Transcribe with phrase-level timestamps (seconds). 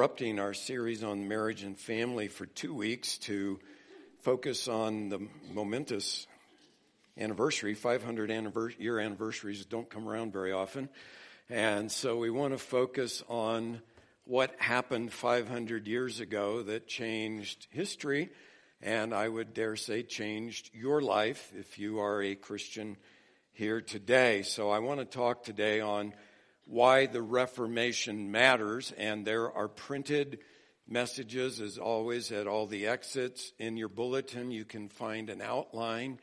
[0.00, 3.58] interrupting our series on marriage and family for two weeks to
[4.20, 5.18] focus on the
[5.52, 6.28] momentous
[7.18, 7.74] anniversary.
[7.74, 8.30] 500
[8.78, 10.88] year anniversaries don't come around very often.
[11.50, 13.82] And so we want to focus on
[14.22, 18.30] what happened 500 years ago that changed history,
[18.80, 22.96] and I would dare say changed your life if you are a Christian
[23.50, 24.42] here today.
[24.42, 26.14] So I want to talk today on
[26.68, 30.38] why the Reformation matters, and there are printed
[30.86, 33.52] messages, as always, at all the exits.
[33.58, 36.20] In your bulletin, you can find an outline,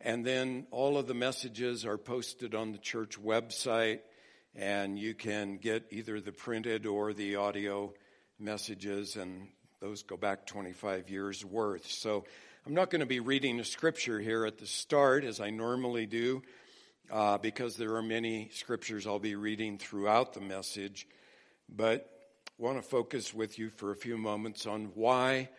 [0.00, 4.00] and then all of the messages are posted on the church website,
[4.54, 7.92] and you can get either the printed or the audio
[8.38, 9.48] messages, and
[9.80, 11.86] those go back 25 years worth.
[11.90, 12.24] So
[12.66, 16.06] I'm not going to be reading a scripture here at the start, as I normally
[16.06, 16.42] do
[17.12, 21.06] uh, because there are many scriptures I'll be reading throughout the message,
[21.68, 22.08] but
[22.56, 25.50] want to focus with you for a few moments on why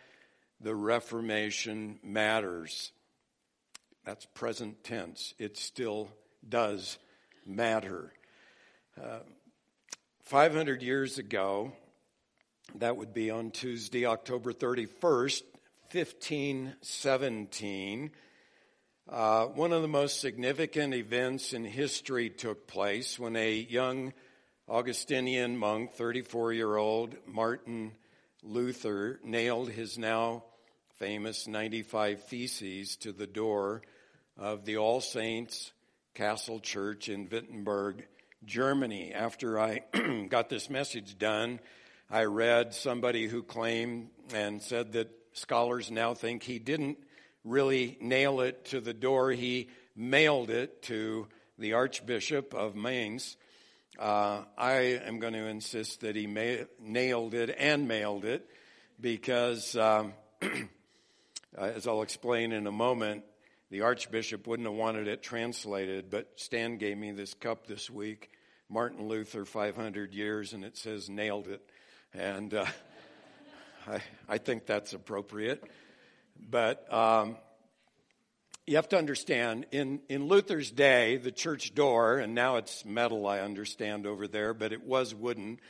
[0.60, 2.90] the Reformation matters.
[4.04, 5.32] That's present tense.
[5.38, 6.08] It still
[6.46, 6.98] does
[7.46, 8.12] matter.
[9.00, 9.20] Uh,
[10.22, 11.72] 500 years ago,
[12.76, 15.42] that would be on Tuesday, October 31st,
[15.92, 18.10] 1517,
[19.08, 24.14] uh, one of the most significant events in history took place when a young
[24.66, 27.92] Augustinian monk, 34 year old Martin
[28.42, 30.44] Luther, nailed his now
[30.98, 33.82] famous 95 Theses to the door
[34.38, 35.72] of the All Saints
[36.14, 38.06] Castle Church in Wittenberg,
[38.46, 39.12] Germany.
[39.12, 39.80] After I
[40.30, 41.60] got this message done,
[42.10, 46.96] I read somebody who claimed and said that scholars now think he didn't
[47.44, 49.30] really nail it to the door.
[49.30, 51.28] He mailed it to
[51.58, 53.36] the Archbishop of Mainz.
[53.98, 54.72] Uh, I
[55.04, 58.48] am going to insist that he ma- nailed it and mailed it
[59.00, 60.14] because, um,
[61.56, 63.24] as I'll explain in a moment,
[63.70, 68.30] the Archbishop wouldn't have wanted it translated, but Stan gave me this cup this week,
[68.68, 71.62] Martin Luther, 500 years, and it says nailed it.
[72.12, 72.66] And uh,
[73.86, 75.62] I, I think that's appropriate.
[76.38, 77.36] But um,
[78.66, 83.26] you have to understand, in, in Luther's day, the church door, and now it's metal,
[83.26, 85.60] I understand, over there, but it was wooden.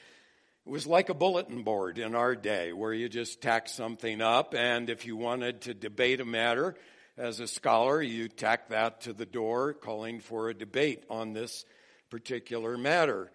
[0.64, 4.54] It was like a bulletin board in our day where you just tack something up,
[4.54, 6.76] and if you wanted to debate a matter
[7.16, 11.64] as a scholar, you tack that to the door, calling for a debate on this
[12.10, 13.30] particular matter.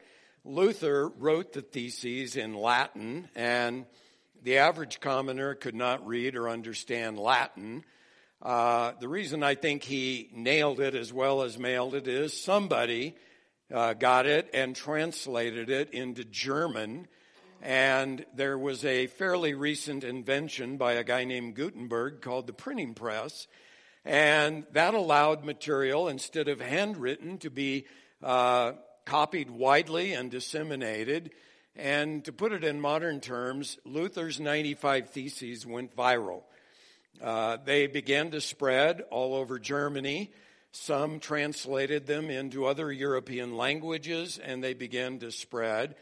[0.46, 3.86] Luther wrote the theses in Latin, and
[4.44, 7.84] the average commoner could not read or understand Latin.
[8.42, 13.16] Uh, the reason I think he nailed it as well as mailed it is somebody
[13.74, 17.08] uh, got it and translated it into German.
[17.62, 22.94] And there was a fairly recent invention by a guy named Gutenberg called the printing
[22.94, 23.48] press.
[24.06, 27.86] And that allowed material, instead of handwritten, to be
[28.24, 28.72] uh,
[29.06, 31.32] copied widely and disseminated.
[31.80, 36.44] And to put it in modern terms, Luther's 95 Theses went viral.
[37.24, 40.34] Uh, they began to spread all over Germany.
[40.74, 45.96] Some translated them into other European languages and they began to spread.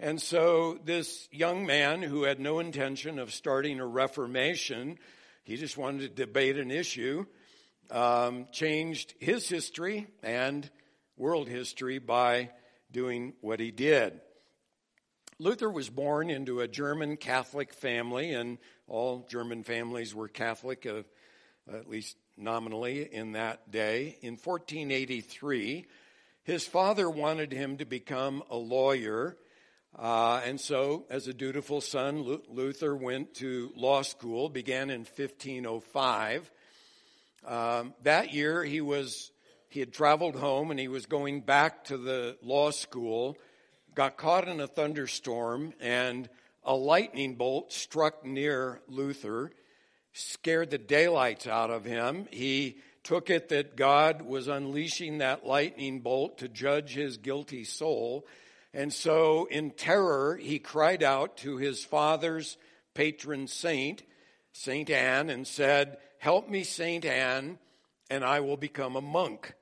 [0.00, 4.98] And so this young man who had no intention of starting a reformation,
[5.44, 7.24] he just wanted to debate an issue,
[7.92, 10.68] um, changed his history and
[11.16, 12.50] world history by
[12.90, 14.20] doing what he did.
[15.40, 21.00] Luther was born into a German Catholic family, and all German families were Catholic, uh,
[21.74, 24.18] at least nominally, in that day.
[24.20, 25.86] In 1483,
[26.42, 29.38] his father wanted him to become a lawyer.
[29.98, 36.50] Uh, and so, as a dutiful son, Luther went to law school, began in 1505.
[37.46, 39.32] Um, that year, he was
[39.70, 43.38] he had traveled home and he was going back to the law school
[43.94, 46.28] got caught in a thunderstorm, and
[46.64, 49.52] a lightning bolt struck near Luther,
[50.12, 52.26] scared the daylights out of him.
[52.30, 58.26] He took it that God was unleashing that lightning bolt to judge his guilty soul.
[58.72, 62.56] And so, in terror, he cried out to his father's
[62.94, 64.02] patron saint,
[64.52, 67.58] Saint Anne, and said, Help me, Saint Anne,
[68.10, 69.54] and I will become a monk.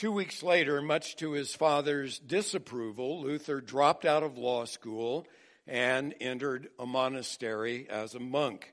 [0.00, 5.26] Two weeks later, much to his father's disapproval, Luther dropped out of law school
[5.66, 8.72] and entered a monastery as a monk.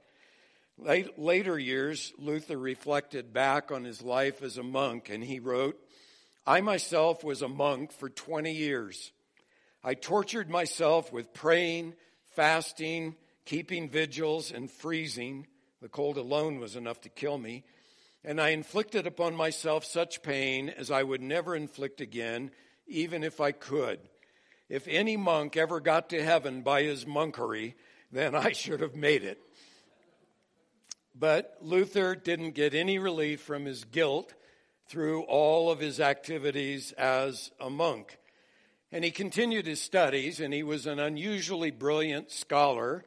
[0.78, 5.78] Late, later years, Luther reflected back on his life as a monk and he wrote,
[6.46, 9.12] I myself was a monk for 20 years.
[9.84, 11.96] I tortured myself with praying,
[12.38, 15.48] fasting, keeping vigils, and freezing.
[15.82, 17.66] The cold alone was enough to kill me.
[18.28, 22.52] And I inflicted upon myself such pain as I would never inflict again,
[22.86, 24.00] even if I could.
[24.68, 27.76] If any monk ever got to heaven by his monkery,
[28.12, 29.40] then I should have made it.
[31.16, 34.34] But Luther didn't get any relief from his guilt
[34.90, 38.18] through all of his activities as a monk.
[38.92, 43.06] And he continued his studies, and he was an unusually brilliant scholar.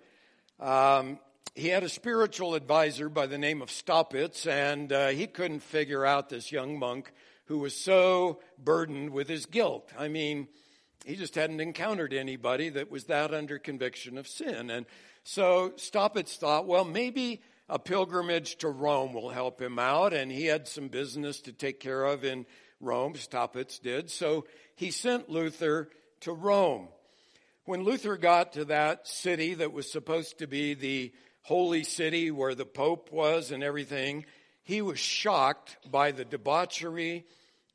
[0.58, 1.18] Um,
[1.54, 6.04] he had a spiritual advisor by the name of Staupitz, and uh, he couldn't figure
[6.06, 7.12] out this young monk
[7.46, 9.90] who was so burdened with his guilt.
[9.98, 10.48] I mean,
[11.04, 14.70] he just hadn't encountered anybody that was that under conviction of sin.
[14.70, 14.86] And
[15.24, 20.46] so Staupitz thought, well, maybe a pilgrimage to Rome will help him out, and he
[20.46, 22.46] had some business to take care of in
[22.80, 24.10] Rome, Staupitz did.
[24.10, 26.88] So he sent Luther to Rome.
[27.64, 32.54] When Luther got to that city that was supposed to be the holy city where
[32.54, 34.24] the Pope was and everything,
[34.62, 37.24] he was shocked by the debauchery,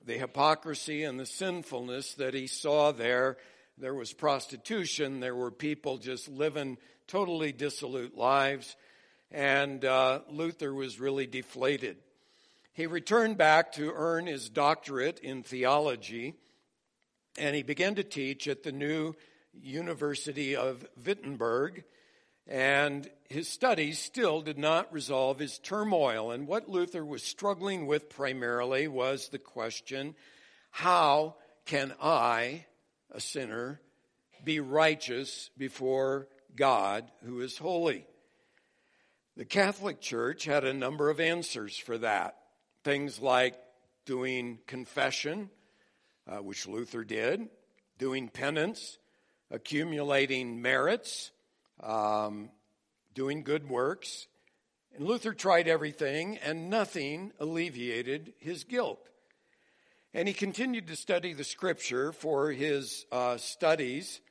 [0.06, 3.38] the hypocrisy, and the sinfulness that he saw there.
[3.78, 6.78] There was prostitution, there were people just living
[7.08, 8.76] totally dissolute lives
[9.32, 11.98] and uh, Luther was really deflated.
[12.74, 16.36] He returned back to earn his doctorate in theology,
[17.38, 19.14] and he began to teach at the new
[19.54, 21.84] University of Wittenberg.
[22.48, 26.32] And his studies still did not resolve his turmoil.
[26.32, 30.16] And what Luther was struggling with primarily was the question
[30.70, 32.66] how can I,
[33.12, 33.80] a sinner,
[34.44, 38.06] be righteous before God who is holy?
[39.38, 42.38] The Catholic Church had a number of answers for that.
[42.84, 43.56] Things like
[44.06, 45.50] doing confession,
[46.28, 47.48] uh, which Luther did,
[47.98, 48.98] doing penance,
[49.50, 51.32] accumulating merits,
[51.82, 52.50] um,
[53.14, 54.28] doing good works.
[54.96, 59.00] And Luther tried everything, and nothing alleviated his guilt.
[60.14, 64.22] And he continued to study the scripture for his uh, studies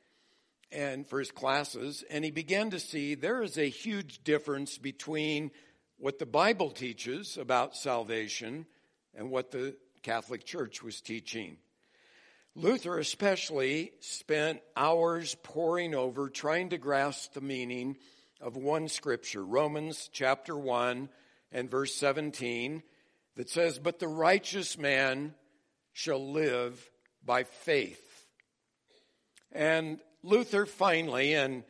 [0.71, 5.51] and for his classes, and he began to see there is a huge difference between
[5.97, 8.65] what the Bible teaches about salvation
[9.13, 11.57] and what the Catholic Church was teaching.
[12.57, 17.97] Luther, especially, spent hours poring over trying to grasp the meaning
[18.39, 21.09] of one scripture, Romans chapter 1
[21.51, 22.81] and verse 17,
[23.35, 25.35] that says, But the righteous man
[25.91, 26.89] shall live
[27.25, 28.25] by faith.
[29.51, 31.65] And Luther finally, and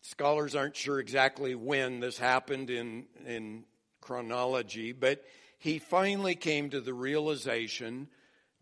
[0.00, 3.64] scholars aren't sure exactly when this happened in, in
[4.00, 5.22] chronology, but
[5.58, 8.08] he finally came to the realization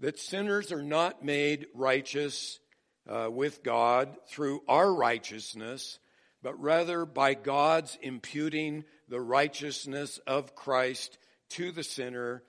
[0.02, 2.60] that sinners are not made righteous
[3.08, 5.99] uh, with God through our righteousness,
[6.43, 11.16] but rather by God's imputing the righteousness of Christ
[11.50, 12.43] to the sinner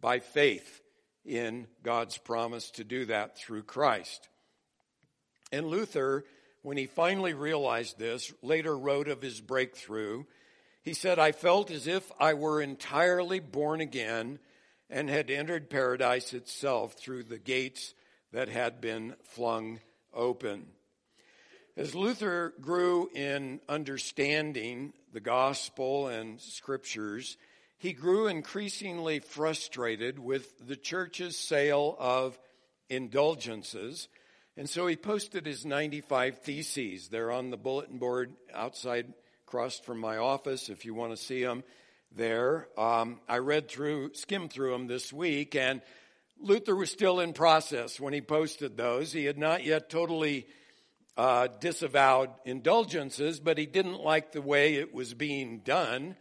[0.00, 0.80] by faith
[1.26, 4.28] in God's promise to do that through Christ.
[5.52, 6.24] And Luther
[6.62, 10.24] when he finally realized this, later wrote of his breakthrough.
[10.82, 14.38] He said, I felt as if I were entirely born again
[14.90, 17.94] and had entered paradise itself through the gates
[18.32, 19.80] that had been flung
[20.12, 20.66] open.
[21.76, 27.36] As Luther grew in understanding the gospel and scriptures,
[27.78, 32.38] he grew increasingly frustrated with the church's sale of
[32.90, 34.08] indulgences
[34.56, 37.08] and so he posted his 95 theses.
[37.08, 39.12] They're on the bulletin board outside,
[39.46, 41.64] across from my office, if you want to see them
[42.14, 42.68] there.
[42.78, 45.82] Um, I read through, skimmed through them this week, and
[46.40, 49.12] Luther was still in process when he posted those.
[49.12, 50.46] He had not yet totally
[51.16, 56.16] uh, disavowed indulgences, but he didn't like the way it was being done.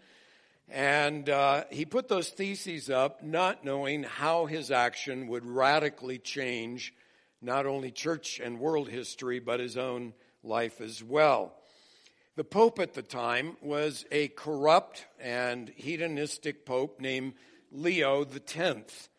[0.68, 6.94] And uh, he put those theses up, not knowing how his action would radically change
[7.42, 11.54] not only church and world history, but his own life as well.
[12.40, 17.34] The Pope at the time was a corrupt and hedonistic Pope named
[17.70, 19.10] Leo X.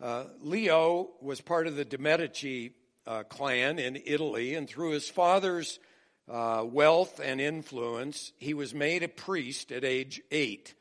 [0.00, 2.76] Uh, Leo was part of the de Medici
[3.08, 5.80] uh, clan in Italy, and through his father's
[6.28, 10.76] uh, wealth and influence, he was made a priest at age eight.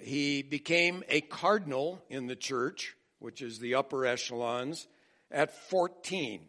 [0.00, 4.88] He became a cardinal in the church, which is the upper echelons,
[5.30, 6.40] at 14.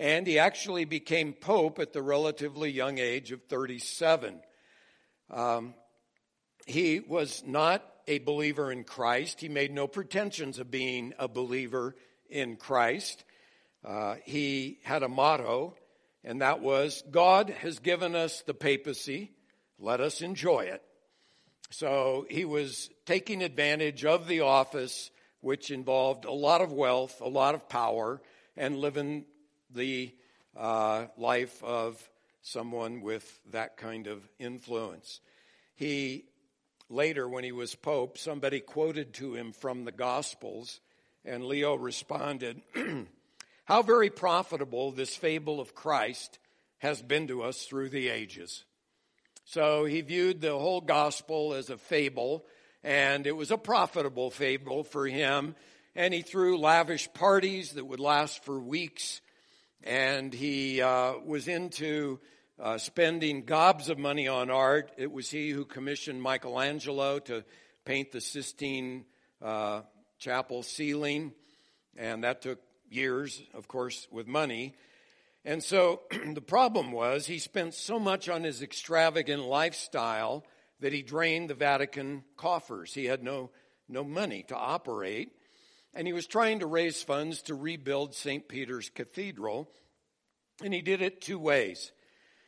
[0.00, 4.40] And he actually became pope at the relatively young age of 37.
[5.30, 5.74] Um,
[6.66, 9.40] he was not a believer in Christ.
[9.40, 11.94] He made no pretensions of being a believer
[12.28, 13.24] in Christ.
[13.84, 15.76] Uh, he had a motto
[16.24, 19.32] and that was God has given us the papacy,
[19.78, 20.82] let us enjoy it.
[21.70, 27.28] So he was taking advantage of the office, which involved a lot of wealth, a
[27.28, 28.20] lot of power,
[28.56, 29.24] and living
[29.74, 30.14] the
[30.56, 32.10] uh, life of
[32.42, 35.20] someone with that kind of influence.
[35.74, 36.24] He
[36.88, 40.80] later, when he was Pope, somebody quoted to him from the Gospels,
[41.24, 42.60] and Leo responded,
[43.64, 46.38] How very profitable this fable of Christ
[46.78, 48.64] has been to us through the ages.
[49.44, 52.44] So he viewed the whole gospel as a fable,
[52.82, 55.54] and it was a profitable fable for him.
[55.94, 59.20] And he threw lavish parties that would last for weeks,
[59.82, 62.20] and he uh, was into
[62.58, 64.92] uh, spending gobs of money on art.
[64.96, 67.44] It was he who commissioned Michelangelo to
[67.84, 69.04] paint the Sistine
[69.40, 69.82] uh,
[70.18, 71.32] Chapel ceiling,
[71.96, 72.60] and that took
[72.90, 74.74] years, of course, with money.
[75.44, 76.02] And so
[76.34, 80.44] the problem was he spent so much on his extravagant lifestyle
[80.80, 82.92] that he drained the Vatican coffers.
[82.92, 83.50] He had no,
[83.88, 85.32] no money to operate.
[85.94, 88.46] And he was trying to raise funds to rebuild St.
[88.48, 89.68] Peter's Cathedral.
[90.62, 91.92] And he did it two ways.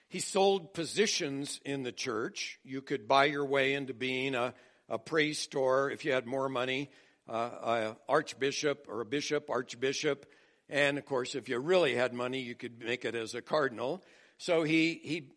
[0.09, 2.59] He sold positions in the church.
[2.63, 4.55] You could buy your way into being a,
[4.89, 6.91] a priest, or if you had more money,
[7.29, 10.27] uh, archbishop or a bishop, archbishop.
[10.69, 14.05] And of course, if you really had money, you could make it as a cardinal.
[14.39, 15.31] So he, he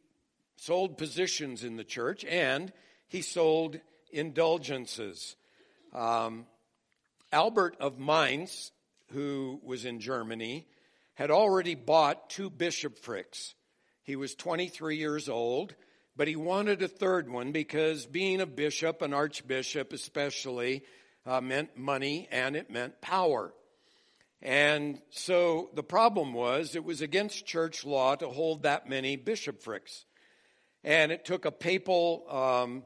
[0.58, 2.72] sold positions in the church and
[3.08, 3.80] he sold
[4.12, 5.36] indulgences.
[5.94, 6.46] Um,
[7.36, 8.72] Albert of Mainz,
[9.12, 10.66] who was in Germany,
[11.14, 13.54] had already bought two bishoprics
[14.06, 15.74] he was 23 years old,
[16.16, 20.84] but he wanted a third one because being a bishop, an archbishop especially,
[21.26, 23.52] uh, meant money and it meant power.
[24.44, 30.06] And so the problem was it was against church law to hold that many bishoprics.
[30.84, 32.84] And it took a papal um,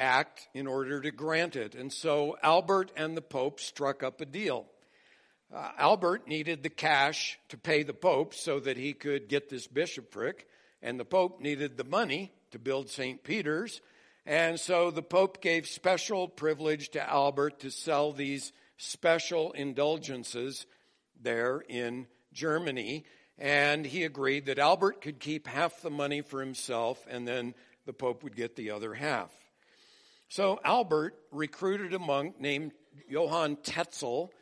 [0.00, 1.74] act in order to grant it.
[1.74, 4.66] And so Albert and the Pope struck up a deal.
[5.54, 9.66] Uh, Albert needed the cash to pay the Pope so that he could get this
[9.66, 10.46] bishopric
[10.82, 13.22] and the Pope needed the money to build St.
[13.22, 13.80] Peter's.
[14.24, 20.66] And so the Pope gave special privilege to Albert to sell these special indulgences
[21.20, 23.04] there in Germany.
[23.38, 27.92] And he agreed that Albert could keep half the money for himself and then the
[27.92, 29.30] Pope would get the other half.
[30.28, 32.72] So Albert recruited a monk named
[33.08, 34.32] Johann Tetzel,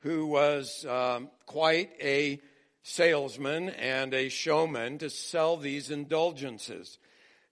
[0.00, 2.40] who was um, quite a
[2.82, 6.98] salesman and a showman to sell these indulgences.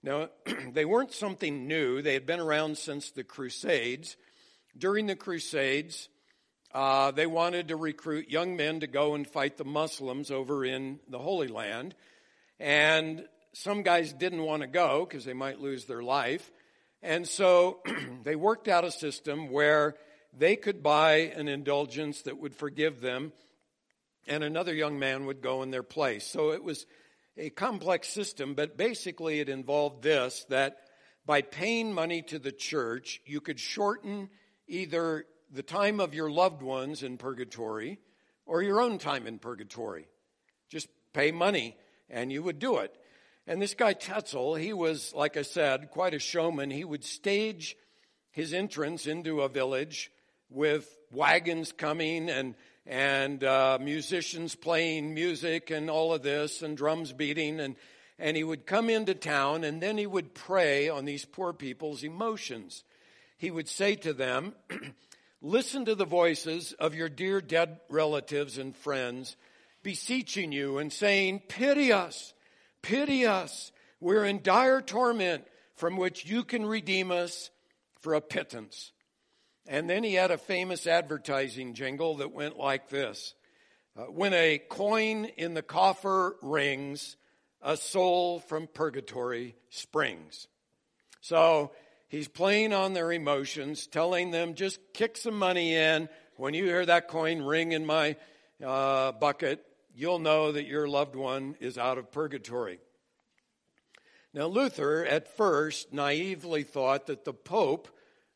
[0.03, 0.29] Now,
[0.73, 2.01] they weren't something new.
[2.01, 4.17] They had been around since the Crusades.
[4.77, 6.09] During the Crusades,
[6.73, 10.99] uh, they wanted to recruit young men to go and fight the Muslims over in
[11.09, 11.95] the Holy Land.
[12.59, 16.51] And some guys didn't want to go because they might lose their life.
[17.01, 17.79] And so
[18.23, 19.95] they worked out a system where
[20.37, 23.31] they could buy an indulgence that would forgive them
[24.27, 26.25] and another young man would go in their place.
[26.25, 26.85] So it was
[27.37, 30.77] a complex system, but basically it involved this that
[31.25, 34.29] by paying money to the church, you could shorten
[34.67, 37.99] either the time of your loved ones in purgatory
[38.45, 40.07] or your own time in purgatory.
[40.69, 41.75] Just pay money
[42.09, 42.95] and you would do it.
[43.49, 46.69] And this guy Tetzel, he was, like I said, quite a showman.
[46.69, 47.77] He would stage
[48.31, 50.11] his entrance into a village
[50.49, 57.13] with wagons coming and and uh, musicians playing music and all of this and drums
[57.13, 57.61] beating.
[57.61, 57.77] And
[58.19, 62.03] and he would come into town and then he would prey on these poor people's
[62.03, 62.83] emotions.
[63.37, 64.55] He would say to them
[65.41, 69.37] listen to the voices of your dear dead relatives and friends
[69.83, 72.33] beseeching you and saying pity us
[72.81, 77.49] pity us we're in dire torment from which you can redeem us
[77.99, 78.91] for a pittance
[79.67, 83.33] and then he had a famous advertising jingle that went like this
[83.97, 87.17] uh, When a coin in the coffer rings,
[87.61, 90.47] a soul from purgatory springs.
[91.21, 91.71] So
[92.07, 96.07] he's playing on their emotions, telling them just kick some money in.
[96.35, 98.15] When you hear that coin ring in my
[98.63, 99.65] uh, bucket,
[99.97, 102.79] you'll know that your loved one is out of purgatory.
[104.31, 107.87] Now, Luther at first naively thought that the Pope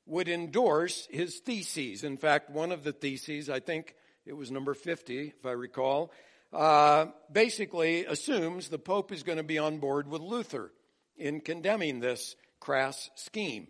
[0.07, 2.03] would endorse his theses.
[2.03, 3.93] In fact, one of the theses, I think
[4.25, 6.11] it was number 50, if I recall,
[6.51, 10.71] uh, basically assumes the Pope is going to be on board with Luther
[11.15, 13.67] in condemning this crass scheme.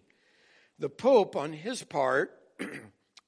[0.79, 2.31] The Pope, on his part,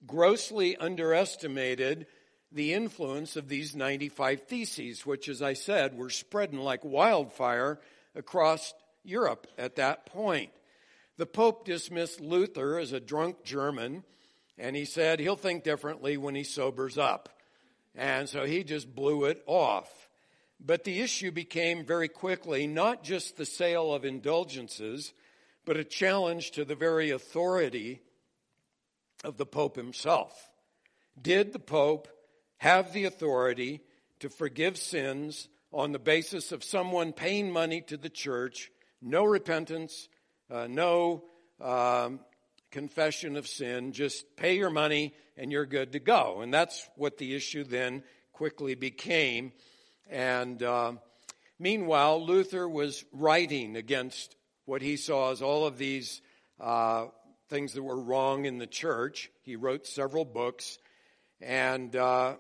[0.07, 2.07] grossly underestimated
[2.53, 7.79] the influence of these 95 theses, which, as I said, were spreading like wildfire
[8.15, 10.51] across Europe at that point.
[11.17, 14.03] The Pope dismissed Luther as a drunk German,
[14.57, 17.29] and he said he'll think differently when he sobers up.
[17.95, 20.09] And so he just blew it off.
[20.59, 25.13] But the issue became very quickly not just the sale of indulgences,
[25.65, 28.01] but a challenge to the very authority
[29.23, 30.49] of the Pope himself.
[31.21, 32.07] Did the Pope
[32.63, 33.81] have the authority
[34.21, 40.07] to forgive sins on the basis of someone paying money to the church, no repentance,
[40.49, 41.25] uh, no
[41.59, 42.21] um,
[42.71, 46.39] confession of sin, just pay your money and you're good to go.
[46.39, 48.01] And that's what the issue then
[48.31, 49.51] quickly became.
[50.09, 50.93] And uh,
[51.59, 56.21] meanwhile, Luther was writing against what he saw as all of these
[56.61, 57.07] uh,
[57.49, 59.29] things that were wrong in the church.
[59.41, 60.77] He wrote several books,
[61.41, 62.35] and uh,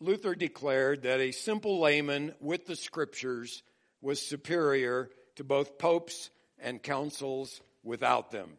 [0.00, 3.62] Luther declared that a simple layman with the scriptures
[4.00, 8.58] was superior to both popes and councils without them.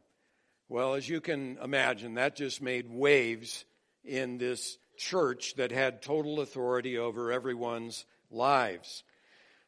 [0.70, 3.65] Well, as you can imagine, that just made waves
[4.03, 9.03] in this church that had total authority over everyone's lives.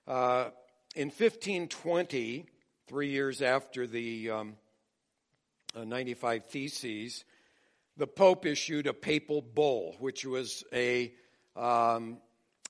[0.08, 0.50] Uh,
[0.96, 2.46] in 1520,
[2.88, 4.56] three years after the um,
[5.76, 7.24] uh, 95 Theses,
[7.96, 11.14] the Pope issued a papal bull, which was a
[11.60, 12.18] um,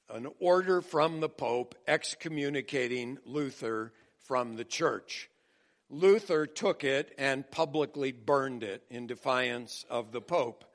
[0.09, 3.93] an order from the Pope excommunicating Luther
[4.25, 5.29] from the church.
[5.89, 10.65] Luther took it and publicly burned it in defiance of the Pope.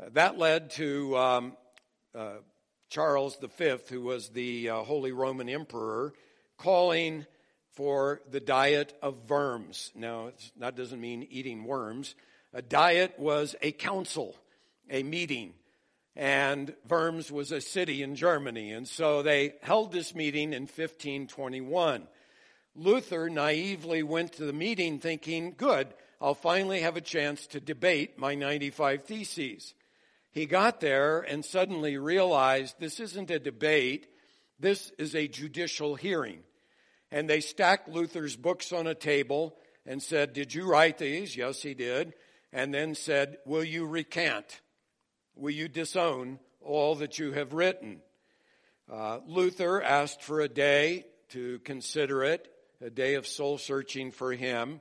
[0.00, 1.56] Uh, that led to um,
[2.14, 2.34] uh,
[2.88, 6.12] Charles V, who was the uh, Holy Roman Emperor,
[6.58, 7.26] calling
[7.72, 9.92] for the diet of worms.
[9.94, 12.14] Now, that doesn't mean eating worms.
[12.52, 14.34] A diet was a council,
[14.90, 15.54] a meeting.
[16.16, 18.72] And Worms was a city in Germany.
[18.72, 22.08] And so they held this meeting in 1521.
[22.74, 25.88] Luther naively went to the meeting thinking, good,
[26.20, 29.74] I'll finally have a chance to debate my 95 theses.
[30.32, 34.06] He got there and suddenly realized this isn't a debate,
[34.58, 36.42] this is a judicial hearing
[37.10, 41.36] and they stacked Luther's books on a table and said, Did you write these?
[41.36, 42.14] Yes, he did.
[42.52, 44.60] And then said, Will you recant?
[45.38, 48.00] Will you disown all that you have written?
[48.90, 52.48] Uh, Luther asked for a day to consider it,
[52.80, 54.80] a day of soul searching for him.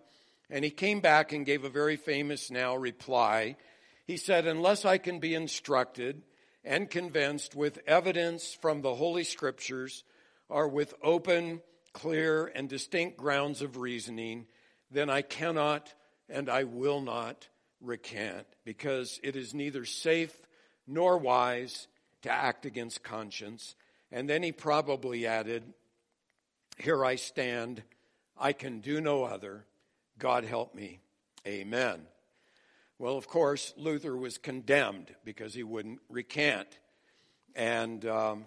[0.50, 3.58] And he came back and gave a very famous now reply.
[4.06, 6.22] He said, Unless I can be instructed
[6.64, 10.06] and convinced with evidence from the Holy Scriptures
[10.48, 14.46] or with open clear and distinct grounds of reasoning,
[14.90, 15.94] then I cannot
[16.30, 17.50] and I will not
[17.82, 20.36] recant because it is neither safe
[20.88, 21.88] nor wise
[22.22, 23.76] to act against conscience.
[24.12, 25.64] And then he probably added,
[26.78, 27.84] Here I stand.
[28.38, 29.66] I can do no other.
[30.18, 31.00] God help me.
[31.48, 32.02] Amen.
[32.98, 36.68] Well, of course, Luther was condemned because he wouldn't recant.
[37.56, 38.46] And um,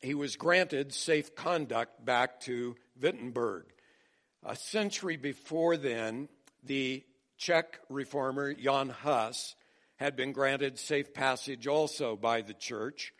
[0.00, 3.64] he was granted safe conduct back to Wittenberg.
[4.44, 6.28] A century before then,
[6.62, 7.04] the
[7.40, 9.56] Czech reformer Jan Hus
[9.96, 13.14] had been granted safe passage also by the church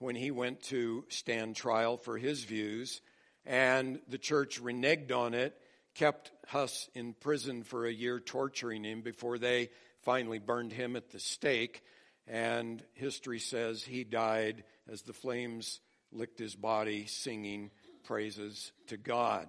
[0.00, 3.00] when he went to stand trial for his views,
[3.46, 5.56] and the church reneged on it,
[5.94, 9.70] kept Hus in prison for a year, torturing him before they
[10.00, 11.84] finally burned him at the stake.
[12.26, 15.78] And history says he died as the flames
[16.10, 17.70] licked his body singing
[18.02, 19.48] praises to God.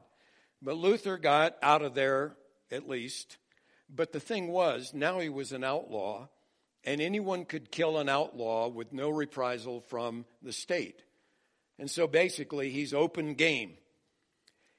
[0.61, 2.35] But Luther got out of there
[2.69, 3.37] at least.
[3.95, 6.27] But the thing was, now he was an outlaw,
[6.83, 11.03] and anyone could kill an outlaw with no reprisal from the state.
[11.77, 13.73] And so basically, he's open game.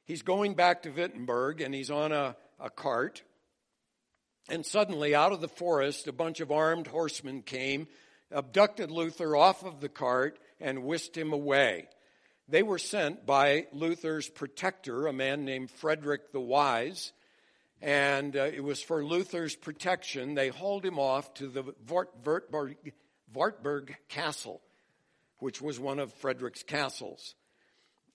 [0.05, 3.23] He's going back to Wittenberg, and he's on a, a cart.
[4.49, 7.87] And suddenly, out of the forest, a bunch of armed horsemen came,
[8.31, 11.89] abducted Luther off of the cart, and whisked him away.
[12.49, 17.13] They were sent by Luther's protector, a man named Frederick the Wise,
[17.81, 20.35] and uh, it was for Luther's protection.
[20.35, 22.77] They hauled him off to the Wartburg,
[23.33, 24.63] Wartburg Castle,
[25.39, 27.35] which was one of Frederick's castles,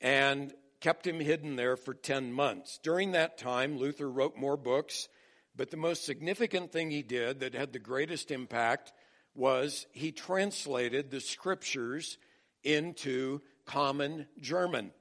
[0.01, 2.79] and kept him hidden there for 10 months.
[2.81, 5.07] During that time, Luther wrote more books,
[5.55, 8.93] but the most significant thing he did that had the greatest impact
[9.35, 12.17] was he translated the scriptures
[12.63, 14.91] into common German.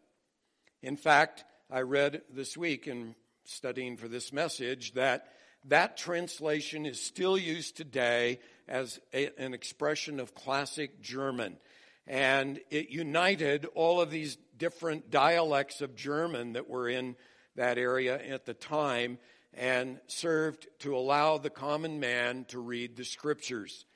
[0.83, 3.15] In fact, I read this week in
[3.49, 5.33] studying for this message that
[5.65, 11.57] that translation is still used today as a, an expression of classic German.
[12.07, 17.17] and it united all of these different dialects of German that were in
[17.57, 19.19] that area at the time
[19.55, 23.87] and served to allow the common man to read the scriptures.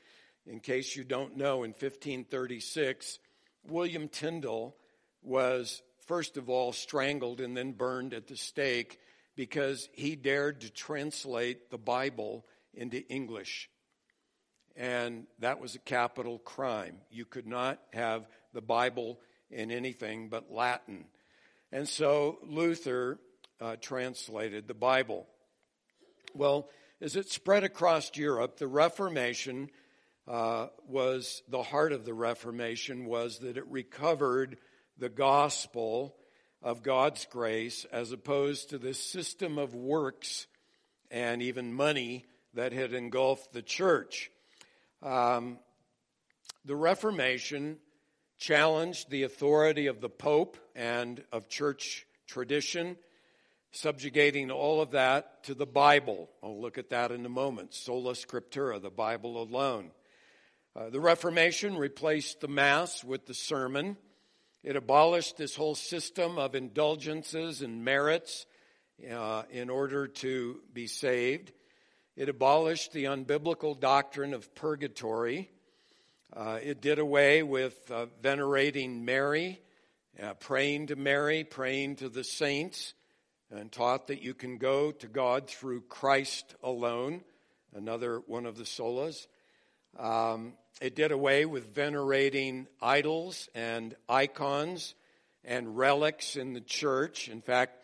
[0.46, 3.18] In case you don't know, in 1536,
[3.68, 4.74] William Tyndale
[5.22, 8.98] was first of all strangled and then burned at the stake
[9.36, 13.70] because he dared to translate the Bible into English.
[14.76, 16.96] And that was a capital crime.
[17.10, 19.18] You could not have the Bible
[19.50, 21.04] in anything but Latin.
[21.70, 23.18] And so Luther
[23.60, 25.26] uh, translated the Bible.
[26.34, 26.68] Well,
[27.00, 29.70] as it spread across Europe, the Reformation
[30.26, 34.56] uh, was the heart of the Reformation was that it recovered
[34.98, 36.14] the gospel
[36.62, 40.46] of God's grace as opposed to this system of works
[41.10, 44.30] and even money that had engulfed the church.
[45.02, 45.58] Um,
[46.64, 47.78] the Reformation
[48.38, 52.96] challenged the authority of the Pope and of church tradition,
[53.72, 56.28] subjugating all of that to the Bible.
[56.42, 57.74] I'll look at that in a moment.
[57.74, 59.90] Sola Scriptura, the Bible alone.
[60.74, 63.96] Uh, the Reformation replaced the Mass with the sermon.
[64.62, 68.46] It abolished this whole system of indulgences and merits
[69.10, 71.52] uh, in order to be saved.
[72.14, 75.50] It abolished the unbiblical doctrine of purgatory.
[76.32, 79.60] Uh, it did away with uh, venerating Mary,
[80.22, 82.94] uh, praying to Mary, praying to the saints,
[83.50, 87.22] and taught that you can go to God through Christ alone,
[87.74, 89.26] another one of the solas.
[89.98, 94.94] Um, it did away with venerating idols and icons
[95.44, 97.28] and relics in the church.
[97.28, 97.76] In fact,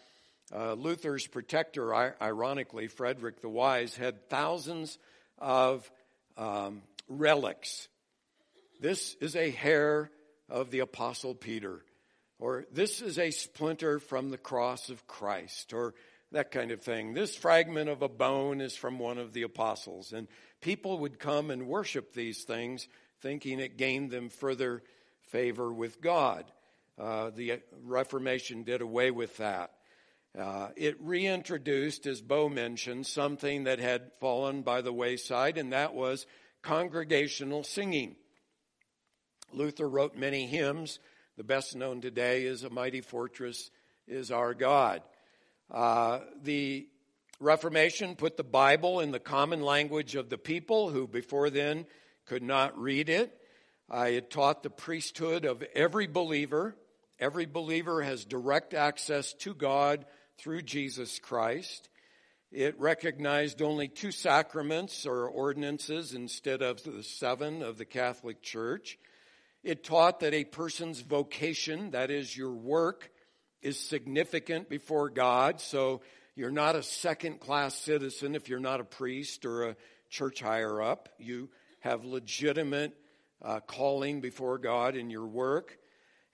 [0.54, 4.98] uh, Luther's protector, ironically, Frederick the Wise, had thousands
[5.38, 5.90] of
[6.36, 7.88] um, relics.
[8.80, 10.10] This is a hair
[10.48, 11.84] of the Apostle Peter,
[12.38, 15.94] or this is a splinter from the cross of Christ, or
[16.32, 17.12] that kind of thing.
[17.12, 20.12] This fragment of a bone is from one of the apostles.
[20.12, 20.28] And
[20.60, 22.88] people would come and worship these things,
[23.20, 24.82] thinking it gained them further
[25.28, 26.44] favor with God.
[26.98, 29.72] Uh, the Reformation did away with that.
[30.38, 35.94] Uh, it reintroduced, as Bo mentioned, something that had fallen by the wayside, and that
[35.94, 36.26] was
[36.62, 38.16] congregational singing.
[39.52, 40.98] Luther wrote many hymns.
[41.36, 43.70] The best known today is A Mighty Fortress
[44.06, 45.02] is Our God.
[45.70, 46.88] Uh, the
[47.40, 51.86] Reformation put the Bible in the common language of the people who before then
[52.26, 53.32] could not read it.
[53.90, 56.76] Uh, it taught the priesthood of every believer.
[57.20, 60.04] Every believer has direct access to God
[60.38, 61.88] through Jesus Christ.
[62.50, 68.98] It recognized only two sacraments or ordinances instead of the seven of the Catholic Church.
[69.62, 73.10] It taught that a person's vocation, that is your work,
[73.60, 75.60] is significant before God.
[75.60, 76.00] So
[76.38, 79.76] you're not a second class citizen if you're not a priest or a
[80.08, 81.08] church higher up.
[81.18, 81.48] You
[81.80, 82.96] have legitimate
[83.42, 85.76] uh, calling before God in your work.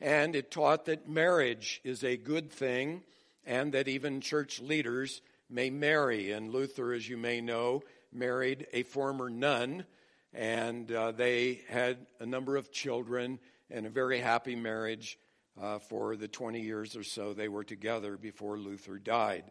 [0.02, 3.02] And it taught that marriage is a good thing
[3.46, 6.32] and that even church leaders may marry.
[6.32, 9.86] And Luther, as you may know, married a former nun,
[10.34, 13.38] and uh, they had a number of children
[13.70, 15.18] and a very happy marriage
[15.58, 19.44] uh, for the 20 years or so they were together before Luther died.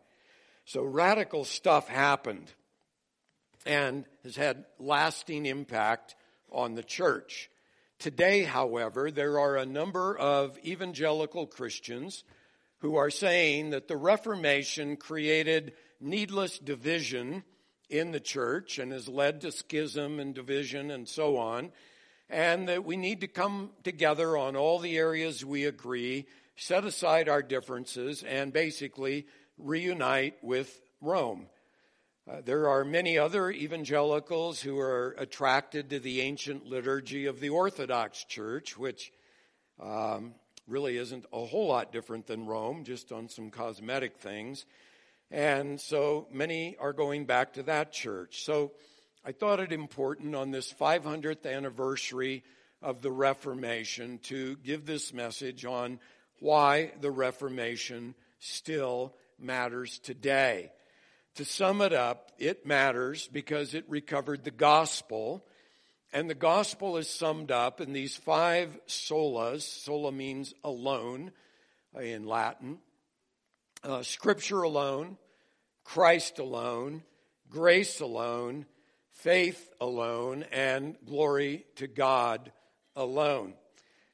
[0.66, 2.52] So radical stuff happened
[3.66, 6.16] and has had lasting impact
[6.52, 7.50] on the church.
[8.00, 12.24] Today, however, there are a number of evangelical Christians
[12.80, 17.44] who are saying that the Reformation created needless division
[17.90, 21.72] in the church and has led to schism and division and so on,
[22.30, 26.26] and that we need to come together on all the areas we agree,
[26.58, 31.48] set aside our differences, and basically reunite with Rome.
[32.30, 37.50] Uh, there are many other evangelicals who are attracted to the ancient liturgy of the
[37.50, 39.12] Orthodox Church, which
[39.80, 40.34] um,
[40.66, 44.66] really isn't a whole lot different than Rome, just on some cosmetic things.
[45.32, 48.44] And so many are going back to that church.
[48.46, 48.72] So
[49.26, 52.44] I thought it important on this 500th anniversary
[52.82, 56.00] of the Reformation to give this message on
[56.40, 60.72] why the Reformation still matters today.
[61.36, 65.46] To sum it up, it matters because it recovered the gospel
[66.14, 69.64] and the gospel is summed up in these five solas.
[69.64, 71.32] Sola means alone
[71.96, 72.78] uh, in Latin.
[73.84, 75.18] Uh, scripture alone,
[75.84, 77.02] Christ alone,
[77.50, 78.68] grace alone,
[79.10, 82.52] faith alone, and glory to God
[82.96, 83.56] alone.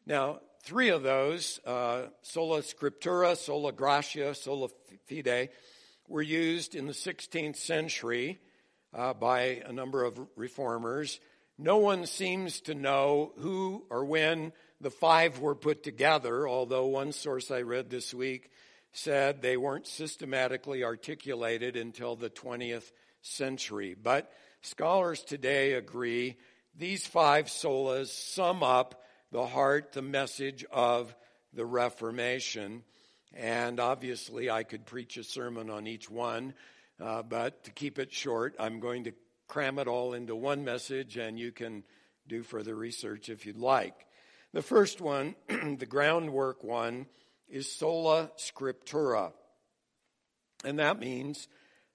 [0.06, 4.70] Now, three of those, uh, sola scriptura, sola gratia, sola
[5.08, 5.50] fide,
[6.08, 8.40] were used in the 16th century
[8.94, 11.20] uh, by a number of reformers.
[11.58, 17.12] No one seems to know who or when the five were put together, although one
[17.12, 18.50] source I read this week
[18.92, 22.92] said they weren't systematically articulated until the 20th
[23.22, 23.96] century.
[24.02, 26.38] But scholars today agree
[26.76, 31.16] these five solas sum up the heart, the message of
[31.54, 32.84] the Reformation.
[33.34, 36.54] And obviously, I could preach a sermon on each one,
[37.00, 39.14] uh, but to keep it short, I'm going to
[39.48, 41.84] cram it all into one message, and you can
[42.28, 44.08] do further research if you'd like.
[44.54, 47.06] The first one, the groundwork one,
[47.48, 49.32] is sola scriptura.
[50.64, 51.48] And that means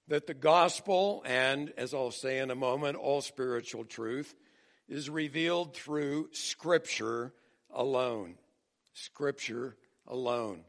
[0.07, 4.33] that the gospel, and as I'll say in a moment, all spiritual truth,
[4.87, 7.33] is revealed through Scripture
[7.73, 8.35] alone.
[8.93, 9.75] Scripture
[10.07, 10.63] alone.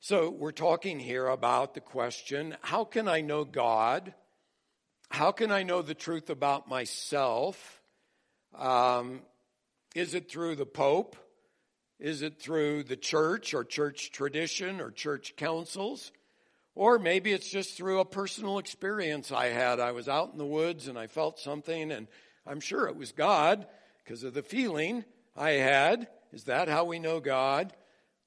[0.00, 4.14] So we're talking here about the question how can I know God?
[5.10, 7.80] How can I know the truth about myself?
[8.56, 9.22] Um,
[9.94, 11.16] is it through the Pope?
[11.98, 16.12] Is it through the church or church tradition or church councils?
[16.74, 19.80] Or maybe it's just through a personal experience I had.
[19.80, 22.06] I was out in the woods and I felt something, and
[22.46, 23.66] I'm sure it was God
[24.04, 25.04] because of the feeling
[25.36, 26.08] I had.
[26.32, 27.72] Is that how we know God?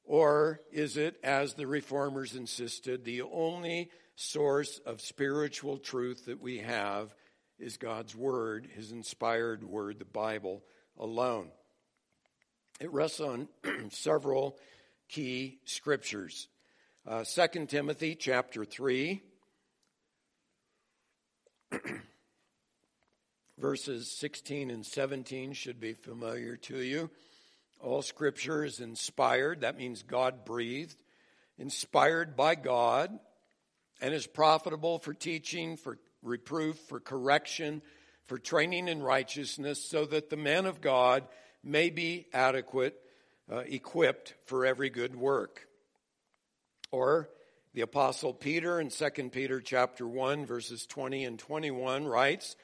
[0.03, 6.59] Or is it, as the reformers insisted, the only source of spiritual truth that we
[6.59, 7.15] have
[7.57, 10.63] is God's Word, His inspired Word, the Bible
[10.97, 11.49] alone?
[12.79, 13.47] It rests on
[13.89, 14.57] several
[15.07, 16.47] key scriptures.
[17.07, 19.21] Uh, 2 Timothy chapter 3,
[23.57, 27.09] verses 16 and 17 should be familiar to you.
[27.79, 30.95] All scripture is inspired, that means God breathed,
[31.57, 33.19] inspired by God,
[34.01, 37.81] and is profitable for teaching, for reproof, for correction,
[38.25, 41.25] for training in righteousness, so that the man of God
[41.63, 42.99] may be adequate,
[43.51, 45.67] uh, equipped for every good work.
[46.91, 47.29] Or
[47.73, 52.55] the apostle Peter in 2 Peter chapter 1 verses 20 and 21 writes,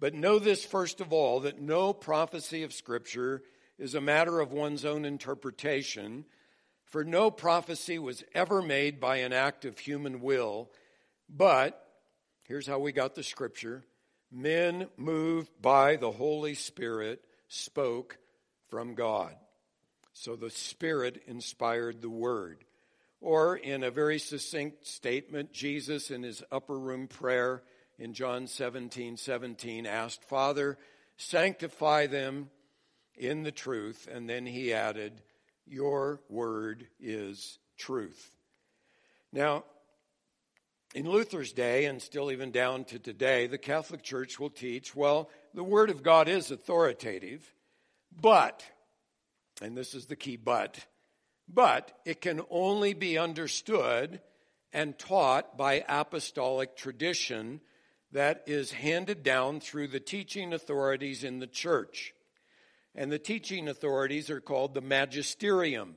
[0.00, 3.42] "But know this first of all that no prophecy of scripture
[3.78, 6.24] is a matter of one's own interpretation,
[6.84, 10.70] for no prophecy was ever made by an act of human will,
[11.28, 11.84] but
[12.44, 13.84] here's how we got the scripture,
[14.30, 18.18] men moved by the Holy Spirit spoke
[18.68, 19.34] from God.
[20.12, 22.64] So the Spirit inspired the Word.
[23.20, 27.62] Or, in a very succinct statement, Jesus in his upper room prayer
[27.98, 30.78] in John 17 17 asked, Father,
[31.16, 32.50] sanctify them
[33.16, 34.08] in the truth.
[34.10, 35.20] And then he added,
[35.66, 38.30] Your word is truth.
[39.32, 39.64] Now,
[40.94, 45.28] in Luther's day, and still even down to today, the Catholic Church will teach well,
[45.52, 47.52] the Word of God is authoritative,
[48.18, 48.64] but,
[49.60, 50.78] and this is the key but,
[51.46, 54.20] but it can only be understood
[54.72, 57.60] and taught by apostolic tradition
[58.12, 62.14] that is handed down through the teaching authorities in the church.
[62.94, 65.96] And the teaching authorities are called the magisterium.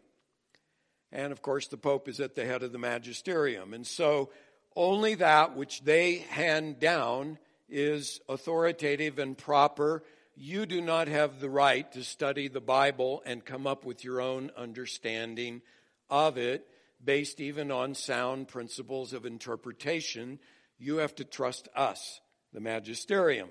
[1.11, 3.73] And of course, the Pope is at the head of the magisterium.
[3.73, 4.29] And so
[4.75, 7.37] only that which they hand down
[7.69, 10.03] is authoritative and proper
[10.35, 14.21] you do not have the right to study the Bible and come up with your
[14.21, 15.61] own understanding
[16.09, 16.67] of it
[17.03, 20.39] based even on sound principles of interpretation.
[20.81, 22.21] You have to trust us,
[22.53, 23.49] the magisterium.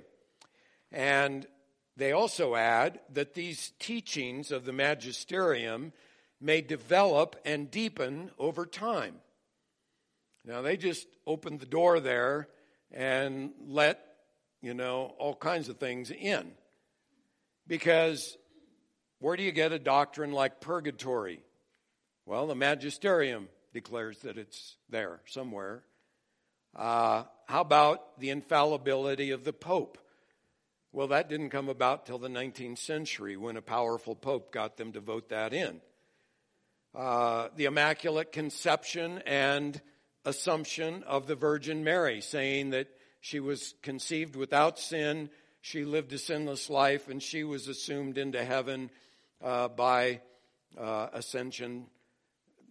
[0.91, 1.47] And
[1.97, 5.93] they also add that these teachings of the magisterium
[6.41, 9.15] may develop and deepen over time.
[10.45, 12.49] Now, they just opened the door there
[12.91, 14.05] and let,
[14.61, 16.51] you know, all kinds of things in.
[17.69, 18.37] Because
[19.21, 21.39] where do you get a doctrine like purgatory?
[22.27, 25.85] Well, the magisterium declares that it's there somewhere.
[26.75, 29.99] Uh, how about the infallibility of the Pope?
[30.93, 34.93] Well, that didn't come about till the 19th century when a powerful Pope got them
[34.93, 35.81] to vote that in.
[36.95, 39.81] Uh, the Immaculate Conception and
[40.25, 42.89] Assumption of the Virgin Mary, saying that
[43.21, 45.31] she was conceived without sin
[45.61, 48.91] she lived a sinless life and she was assumed into heaven
[49.43, 50.21] uh, by
[50.79, 51.87] uh, ascension.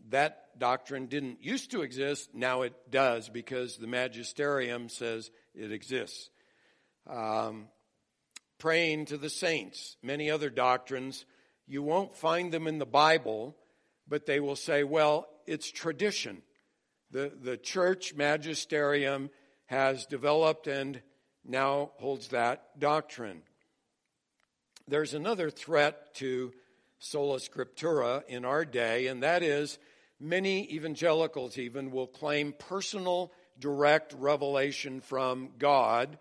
[0.10, 6.30] That doctrine didn't used to exist, now it does because the magisterium says it exists.
[7.10, 7.68] Um,
[8.60, 11.26] praying to the saints, many other doctrines
[11.72, 13.56] You won't find them in the Bible,
[14.08, 16.42] but they will say, well, it's tradition.
[17.12, 19.30] The, the church magisterium
[19.68, 21.00] has developed and
[21.46, 23.44] now holds that doctrine.
[24.88, 26.54] There's another threat to
[26.98, 29.78] sola scriptura in our day, and that is
[30.20, 36.18] many evangelicals even will claim personal direct revelation from God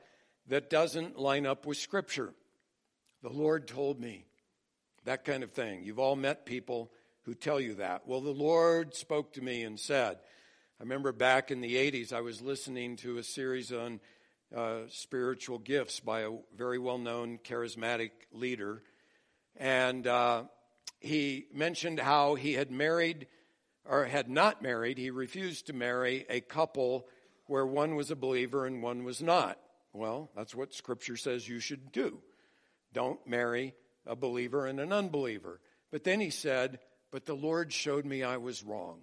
[0.48, 2.32] that doesn't line up with Scripture.
[3.22, 4.24] The Lord told me,
[5.04, 5.82] that kind of thing.
[5.84, 6.90] You've all met people
[7.22, 8.06] who tell you that.
[8.06, 10.18] Well, the Lord spoke to me and said,
[10.78, 14.00] I remember back in the 80s, I was listening to a series on
[14.54, 18.82] uh, spiritual gifts by a very well known charismatic leader.
[19.56, 20.44] And uh,
[21.00, 23.26] he mentioned how he had married
[23.88, 27.06] or had not married, he refused to marry a couple
[27.46, 29.58] where one was a believer and one was not.
[29.94, 32.18] Well, that's what Scripture says you should do.
[32.92, 33.74] Don't marry
[34.06, 35.60] a believer and an unbeliever.
[35.90, 36.78] But then he said,
[37.10, 39.00] But the Lord showed me I was wrong.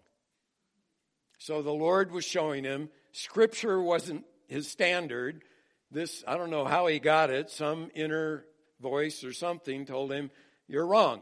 [1.39, 5.43] So the Lord was showing him Scripture wasn't his standard.
[5.91, 7.49] This, I don't know how he got it.
[7.49, 8.45] Some inner
[8.79, 10.29] voice or something told him,
[10.67, 11.21] You're wrong.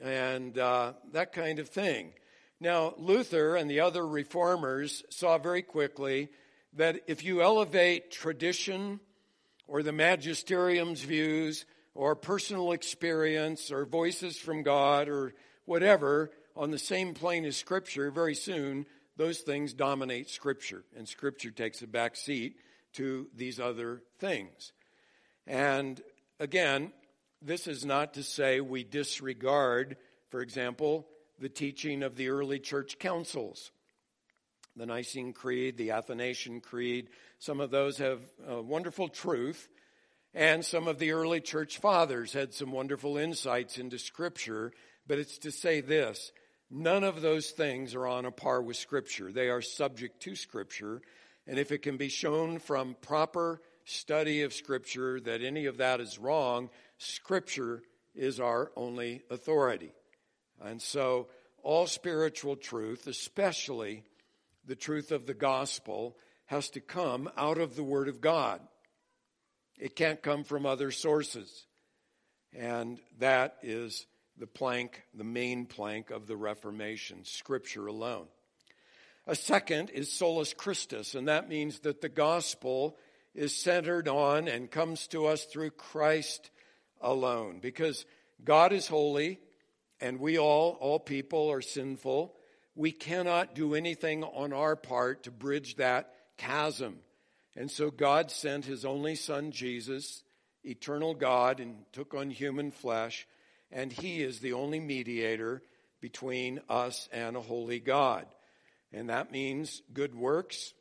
[0.00, 2.12] And uh, that kind of thing.
[2.60, 6.28] Now, Luther and the other reformers saw very quickly
[6.74, 9.00] that if you elevate tradition
[9.66, 16.78] or the magisterium's views or personal experience or voices from God or whatever on the
[16.78, 18.84] same plane as Scripture, very soon
[19.16, 22.56] those things dominate Scripture, and Scripture takes a back seat
[22.92, 24.72] to these other things.
[25.46, 26.00] And
[26.38, 26.92] again,
[27.40, 29.96] this is not to say we disregard,
[30.30, 31.06] for example,
[31.40, 33.72] the teaching of the early church councils.
[34.76, 39.68] The Nicene Creed, the Athanasian Creed, some of those have wonderful truth,
[40.32, 44.72] and some of the early church fathers had some wonderful insights into Scripture,
[45.06, 46.30] but it's to say this
[46.70, 49.32] none of those things are on a par with Scripture.
[49.32, 51.02] They are subject to Scripture,
[51.48, 56.00] and if it can be shown from proper study of Scripture that any of that
[56.00, 57.82] is wrong, Scripture
[58.14, 59.90] is our only authority.
[60.64, 61.28] And so,
[61.62, 64.02] all spiritual truth, especially
[64.66, 68.60] the truth of the gospel, has to come out of the Word of God.
[69.78, 71.66] It can't come from other sources.
[72.56, 78.26] And that is the plank, the main plank of the Reformation, Scripture alone.
[79.26, 82.96] A second is solus Christus, and that means that the gospel
[83.34, 86.50] is centered on and comes to us through Christ
[87.00, 87.60] alone.
[87.60, 88.04] Because
[88.42, 89.38] God is holy,
[90.00, 92.34] and we all, all people, are sinful.
[92.74, 96.98] We cannot do anything on our part to bridge that chasm.
[97.56, 100.22] And so God sent his only son, Jesus,
[100.64, 103.26] eternal God, and took on human flesh,
[103.70, 105.62] and he is the only mediator
[106.00, 108.26] between us and a holy God.
[108.92, 110.72] And that means good works.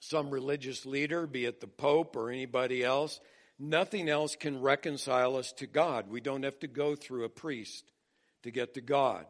[0.00, 3.20] Some religious leader, be it the Pope or anybody else,
[3.58, 6.08] nothing else can reconcile us to God.
[6.08, 7.84] We don't have to go through a priest
[8.42, 9.26] to get to God.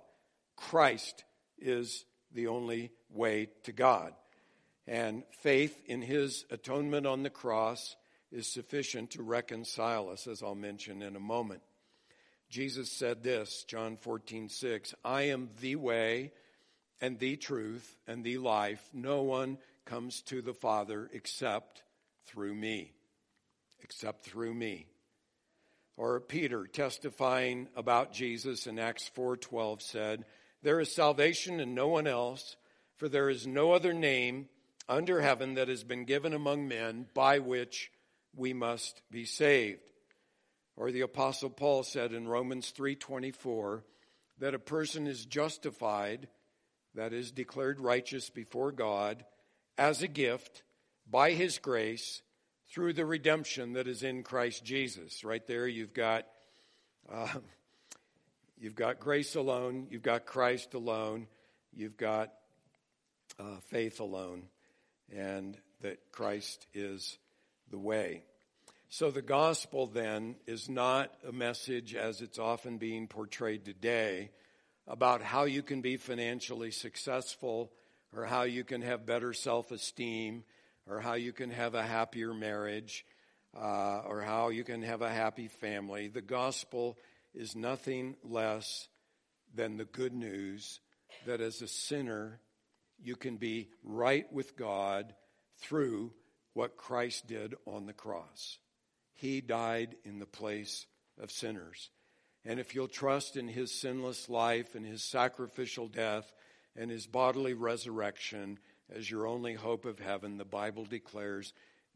[0.57, 1.25] Christ
[1.59, 4.13] is the only way to God.
[4.87, 7.97] And faith in his atonement on the cross
[8.31, 11.63] is sufficient to reconcile us, as I'll mention in a moment.
[12.51, 16.33] Jesus said this, John 14, 6, I am the way
[17.01, 18.89] and the truth and the life.
[18.93, 21.83] No one comes to the Father except
[22.27, 22.93] through me.
[23.83, 24.87] Except through me
[25.99, 30.25] or Peter testifying about Jesus in Acts 4:12 said,
[30.63, 32.57] "There is salvation in no one else,
[32.95, 34.49] for there is no other name
[34.89, 37.91] under heaven that has been given among men by which
[38.33, 39.83] we must be saved."
[40.77, 43.85] Or the apostle Paul said in Romans 3:24
[44.39, 46.29] that a person is justified,
[46.95, 49.27] that is declared righteous before God
[49.77, 50.63] as a gift
[51.09, 52.23] by his grace
[52.71, 55.25] through the redemption that is in Christ Jesus.
[55.25, 56.27] Right there, you've got
[57.11, 57.29] uh,
[58.59, 61.27] you've got grace alone, you've got Christ alone,
[61.75, 62.33] you've got
[63.39, 64.45] uh, faith alone,
[65.15, 67.19] and that Christ is
[67.71, 68.23] the way.
[68.91, 74.31] So the gospel then is not a message as it's often being portrayed today
[74.87, 77.71] about how you can be financially successful
[78.17, 80.45] or how you can have better self esteem
[80.89, 83.05] or how you can have a happier marriage,
[83.57, 86.09] uh, or how you can have a happy family.
[86.09, 86.97] The gospel
[87.35, 88.89] is nothing less
[89.55, 90.81] than the good news
[91.27, 92.41] that as a sinner,
[93.01, 95.15] you can be right with God
[95.61, 96.13] through
[96.55, 98.59] what Christ did on the cross.
[99.15, 100.87] He died in the place
[101.21, 101.91] of sinners.
[102.45, 106.33] And if you'll trust in his sinless life and his sacrificial death
[106.77, 108.59] and his bodily resurrection
[108.95, 111.53] as your only hope of heaven, the Bible declares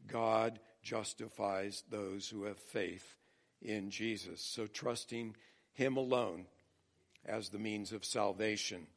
[0.07, 3.15] God justifies those who have faith
[3.61, 4.41] in Jesus.
[4.41, 5.35] So trusting
[5.73, 6.45] him alone
[7.25, 8.87] as the means of salvation.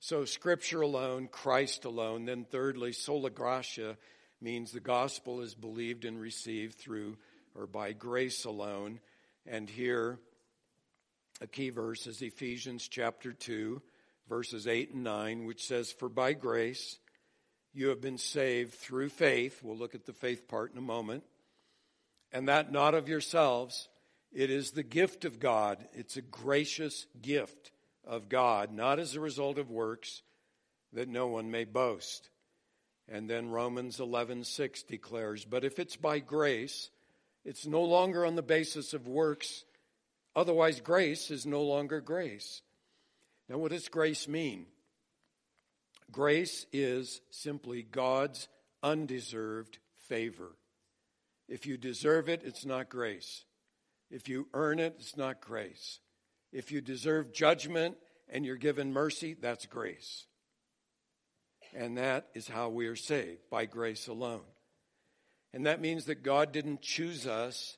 [0.00, 2.24] So scripture alone, Christ alone.
[2.24, 3.96] Then thirdly, sola gratia
[4.40, 7.16] means the gospel is believed and received through
[7.54, 9.00] or by grace alone.
[9.46, 10.18] And here,
[11.40, 13.80] a key verse is Ephesians chapter 2,
[14.28, 16.98] verses 8 and 9, which says, For by grace
[17.74, 19.60] you have been saved through faith.
[19.62, 21.24] We'll look at the faith part in a moment.
[22.32, 23.88] And that not of yourselves.
[24.32, 25.86] It is the gift of God.
[25.92, 27.72] It's a gracious gift
[28.04, 30.22] of God, not as a result of works,
[30.92, 32.30] that no one may boast.
[33.08, 36.90] And then Romans 11:6 declares, "But if it's by grace,
[37.44, 39.64] it's no longer on the basis of works,
[40.34, 42.62] otherwise grace is no longer grace."
[43.48, 44.66] Now what does grace mean?
[46.14, 48.46] Grace is simply God's
[48.84, 50.52] undeserved favor.
[51.48, 53.44] If you deserve it, it's not grace.
[54.12, 55.98] If you earn it, it's not grace.
[56.52, 57.96] If you deserve judgment
[58.28, 60.26] and you're given mercy, that's grace.
[61.74, 64.46] And that is how we are saved, by grace alone.
[65.52, 67.76] And that means that God didn't choose us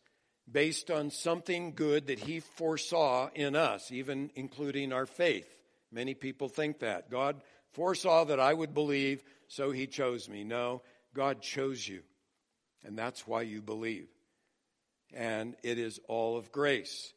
[0.50, 5.48] based on something good that He foresaw in us, even including our faith.
[5.90, 7.10] Many people think that.
[7.10, 7.40] God
[7.76, 10.42] foresaw that I would believe, so He chose me.
[10.42, 10.82] No,
[11.14, 12.02] God chose you.
[12.82, 14.08] And that's why you believe.
[15.12, 17.12] And it is all of grace.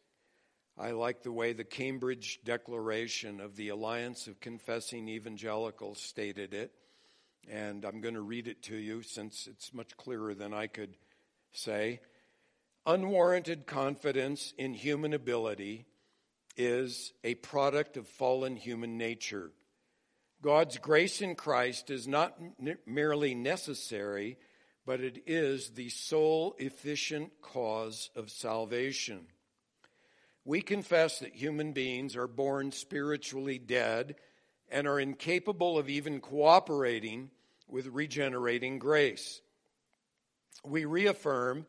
[0.78, 6.72] I like the way the Cambridge Declaration of the Alliance of Confessing Evangelicals stated it.
[7.50, 10.96] And I'm going to read it to you since it's much clearer than I could
[11.54, 12.02] say.
[12.86, 15.86] Unwarranted confidence in human ability
[16.58, 19.52] is a product of fallen human nature.
[20.42, 22.38] God's grace in Christ is not
[22.86, 24.38] merely necessary,
[24.86, 29.28] but it is the sole efficient cause of salvation.
[30.46, 34.16] We confess that human beings are born spiritually dead
[34.70, 37.32] and are incapable of even cooperating
[37.68, 39.42] with regenerating grace.
[40.64, 41.66] We reaffirm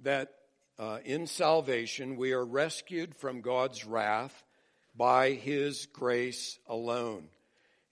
[0.00, 0.30] that
[0.78, 4.44] uh, in salvation we are rescued from God's wrath
[4.96, 7.28] by His grace alone.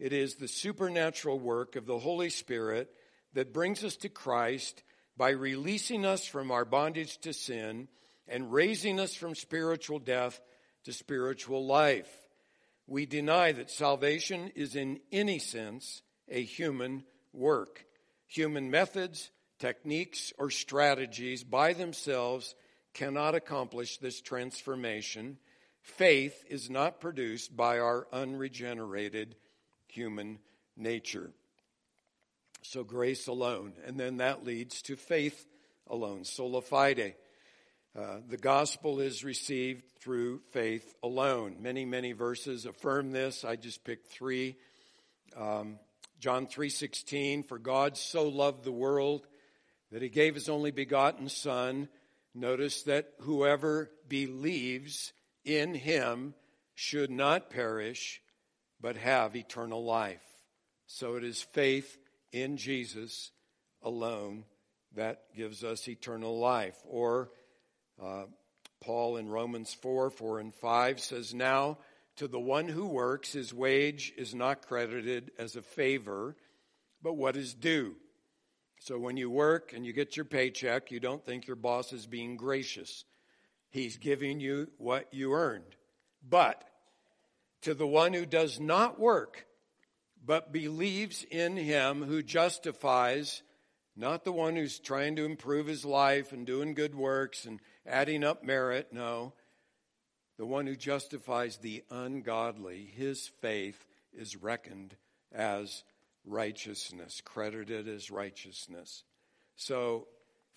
[0.02, 2.92] It is the supernatural work of the Holy Spirit
[3.34, 4.82] that brings us to Christ
[5.16, 7.86] by releasing us from our bondage to sin
[8.26, 10.40] and raising us from spiritual death
[10.86, 12.10] to spiritual life.
[12.88, 17.84] We deny that salvation is in any sense a human work.
[18.26, 19.30] Human methods,
[19.60, 22.56] techniques, or strategies by themselves
[22.92, 25.38] cannot accomplish this transformation.
[25.80, 29.36] Faith is not produced by our unregenerated
[29.92, 30.38] human
[30.76, 31.30] nature.
[32.62, 33.74] So grace alone.
[33.86, 35.46] And then that leads to faith
[35.86, 37.14] alone, sola fide.
[37.94, 41.56] Uh, the gospel is received through faith alone.
[41.60, 43.44] Many, many verses affirm this.
[43.44, 44.56] I just picked three.
[45.36, 45.78] Um,
[46.18, 49.26] John 3:16 for God so loved the world
[49.90, 51.88] that he gave his only begotten son
[52.32, 55.12] notice that whoever believes
[55.44, 56.34] in him
[56.74, 58.21] should not perish
[58.82, 60.20] but have eternal life
[60.92, 61.96] so it is faith
[62.32, 63.30] in Jesus
[63.82, 64.44] alone
[64.94, 66.76] that gives us eternal life.
[66.86, 67.30] Or
[68.02, 68.24] uh,
[68.82, 71.78] Paul in Romans 4 4 and 5 says, Now
[72.16, 76.36] to the one who works, his wage is not credited as a favor,
[77.02, 77.96] but what is due.
[78.80, 82.06] So when you work and you get your paycheck, you don't think your boss is
[82.06, 83.04] being gracious.
[83.70, 85.76] He's giving you what you earned.
[86.28, 86.62] But
[87.62, 89.46] to the one who does not work,
[90.24, 93.42] but believes in him who justifies,
[93.96, 98.24] not the one who's trying to improve his life and doing good works and adding
[98.24, 98.92] up merit.
[98.92, 99.32] No.
[100.38, 104.96] The one who justifies the ungodly, his faith is reckoned
[105.32, 105.84] as
[106.24, 109.04] righteousness, credited as righteousness.
[109.56, 110.08] So,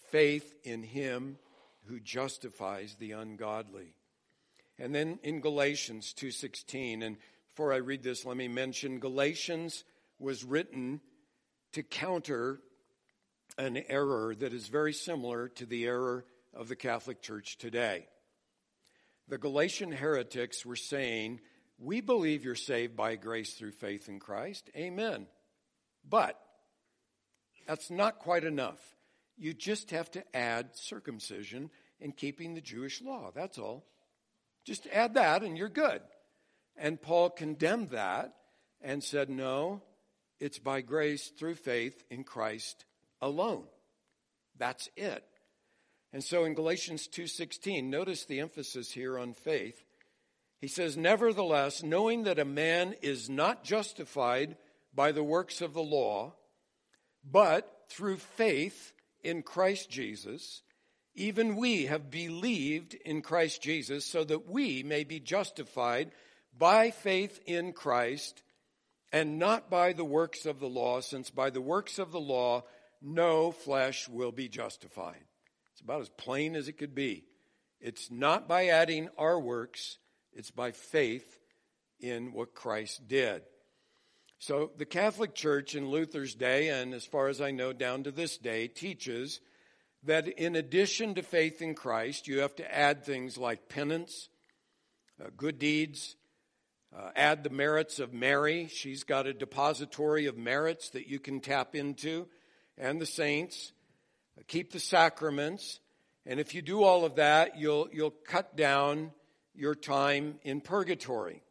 [0.09, 1.37] faith in him
[1.87, 3.93] who justifies the ungodly.
[4.77, 7.17] And then in Galatians 2:16 and
[7.49, 9.85] before I read this, let me mention Galatians
[10.19, 10.99] was written
[11.71, 12.61] to counter
[13.57, 18.07] an error that is very similar to the error of the Catholic Church today.
[19.27, 21.39] The Galatian heretics were saying,
[21.79, 24.69] We believe you're saved by grace through faith in Christ.
[24.75, 25.27] Amen.
[26.07, 26.39] But
[27.65, 28.79] that's not quite enough.
[29.37, 33.31] You just have to add circumcision and keeping the Jewish law.
[33.33, 33.85] That's all.
[34.65, 36.01] Just add that and you're good.
[36.75, 38.33] And Paul condemned that
[38.81, 39.81] and said, no,
[40.39, 42.85] it's by grace through faith in Christ
[43.21, 43.65] alone.
[44.57, 45.23] That's it.
[46.11, 49.83] And so in Galatians 2:16, notice the emphasis here on faith.
[50.61, 54.55] He says, "Nevertheless, knowing that a man is not justified
[54.93, 56.33] by the works of the law,
[57.21, 58.93] but through faith
[59.23, 60.61] in Christ Jesus,
[61.15, 66.11] even we have believed in Christ Jesus so that we may be justified
[66.57, 68.43] by faith in Christ
[69.11, 72.63] and not by the works of the law, since by the works of the law
[73.01, 75.23] no flesh will be justified.
[75.71, 77.23] It's about as plain as it could be.
[77.79, 79.99] It's not by adding our works,
[80.33, 81.39] it's by faith
[81.99, 83.43] in what Christ did.
[84.39, 88.11] So the Catholic Church in Luther's day, and as far as I know down to
[88.11, 89.39] this day, teaches
[90.05, 94.29] that in addition to faith in Christ, you have to add things like penance,
[95.23, 96.15] uh, good deeds,
[96.95, 98.67] uh, add the merits of Mary.
[98.67, 102.27] She's got a depository of merits that you can tap into,
[102.77, 103.73] and the saints.
[104.37, 105.79] Uh, keep the sacraments.
[106.25, 109.11] And if you do all of that, you'll, you'll cut down
[109.53, 111.41] your time in purgatory.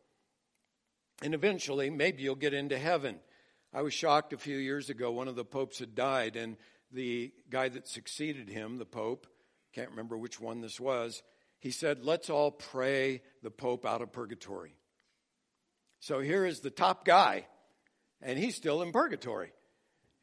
[1.23, 3.19] And eventually, maybe you'll get into heaven.
[3.73, 6.57] I was shocked a few years ago, one of the popes had died, and
[6.95, 9.27] the guy that succeeded him, the pope,
[9.75, 11.23] can't remember which one this was,
[11.59, 14.75] he said, Let's all pray the pope out of purgatory.
[16.01, 17.47] So here is the top guy,
[18.23, 19.53] and he's still in purgatory.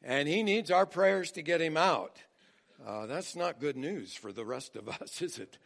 [0.02, 2.16] And he needs our prayers to get him out.
[2.84, 5.58] Uh, that's not good news for the rest of us, is it?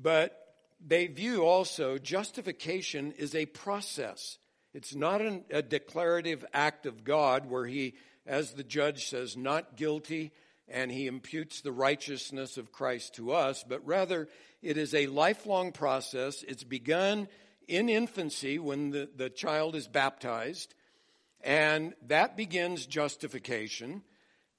[0.00, 0.36] But
[0.84, 4.38] they view also justification is a process.
[4.72, 7.94] It's not an, a declarative act of God where he,
[8.26, 10.32] as the judge says, not guilty
[10.68, 14.28] and he imputes the righteousness of Christ to us, but rather
[14.62, 16.42] it is a lifelong process.
[16.42, 17.28] It's begun
[17.68, 20.74] in infancy when the, the child is baptized,
[21.42, 24.02] and that begins justification.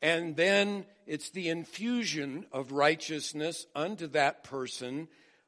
[0.02, 5.08] And then it's the infusion of righteousness unto that person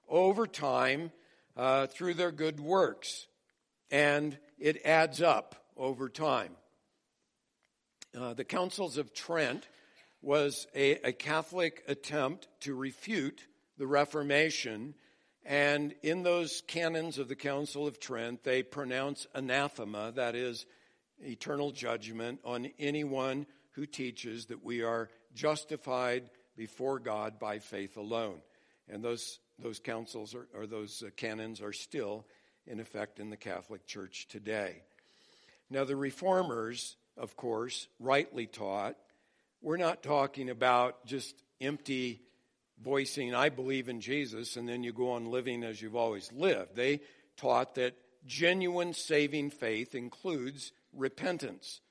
[0.09, 1.11] over time
[1.55, 3.27] uh, through their good works.
[3.91, 6.55] And it adds up over time.
[8.15, 9.67] Uh, the Councils of Trent
[10.21, 13.45] was a, a Catholic attempt to refute
[13.77, 14.93] the Reformation
[15.47, 20.65] and in those canons of the Council of Trent, they pronounce anathema, that is,
[21.19, 28.41] eternal judgment, on anyone who teaches that we are justified before God by faith alone.
[28.89, 32.25] And those, those councils are, or those uh, canons are still
[32.65, 34.81] in effect in the Catholic Church today.
[35.69, 38.95] Now, the reformers, of course, rightly taught,
[39.61, 42.21] we're not talking about just empty
[42.81, 46.75] voicing, I believe in Jesus, and then you go on living as you've always lived.
[46.75, 47.01] They
[47.37, 47.95] taught that
[48.25, 51.81] genuine saving faith includes repentance.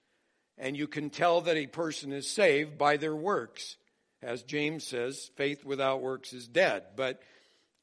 [0.58, 3.76] And you can tell that a person is saved by their works.
[4.22, 6.84] As James says, faith without works is dead.
[6.96, 7.20] But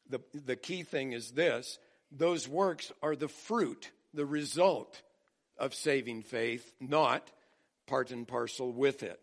[0.10, 1.78] the, the key thing is this
[2.12, 5.02] those works are the fruit, the result
[5.64, 7.32] of saving faith, not
[7.88, 9.20] part and parcel with it.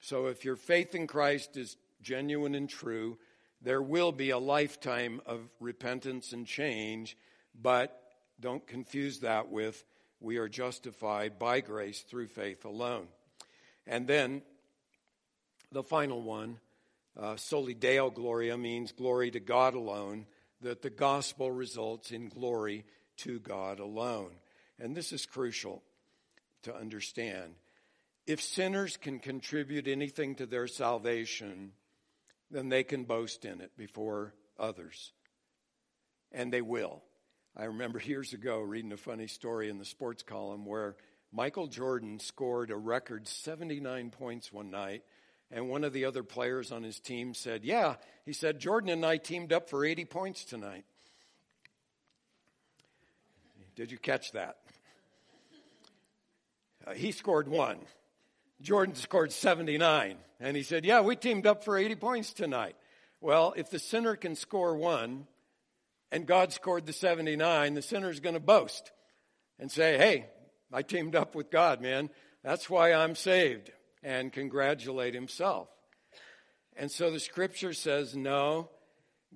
[0.00, 3.18] So if your faith in Christ is genuine and true,
[3.60, 7.18] there will be a lifetime of repentance and change,
[7.60, 8.00] but
[8.40, 9.84] don't confuse that with
[10.20, 13.08] we are justified by grace through faith alone.
[13.86, 14.40] And then
[15.70, 16.60] the final one,
[17.14, 20.24] uh, soli Deo Gloria, means glory to God alone,
[20.62, 22.86] that the gospel results in glory
[23.18, 24.30] to God alone.
[24.80, 25.82] And this is crucial
[26.62, 27.54] to understand.
[28.26, 31.72] If sinners can contribute anything to their salvation,
[32.50, 35.12] then they can boast in it before others.
[36.30, 37.02] And they will.
[37.56, 40.96] I remember years ago reading a funny story in the sports column where
[41.32, 45.02] Michael Jordan scored a record 79 points one night,
[45.50, 49.04] and one of the other players on his team said, Yeah, he said, Jordan and
[49.04, 50.84] I teamed up for 80 points tonight.
[53.76, 54.58] Did you catch that?
[56.88, 57.78] Uh, he scored one.
[58.60, 60.16] Jordan scored 79.
[60.40, 62.76] And he said, Yeah, we teamed up for 80 points tonight.
[63.20, 65.26] Well, if the sinner can score one
[66.10, 68.92] and God scored the 79, the sinner's going to boast
[69.58, 70.26] and say, Hey,
[70.72, 72.10] I teamed up with God, man.
[72.42, 73.70] That's why I'm saved.
[74.02, 75.68] And congratulate himself.
[76.76, 78.70] And so the scripture says, No,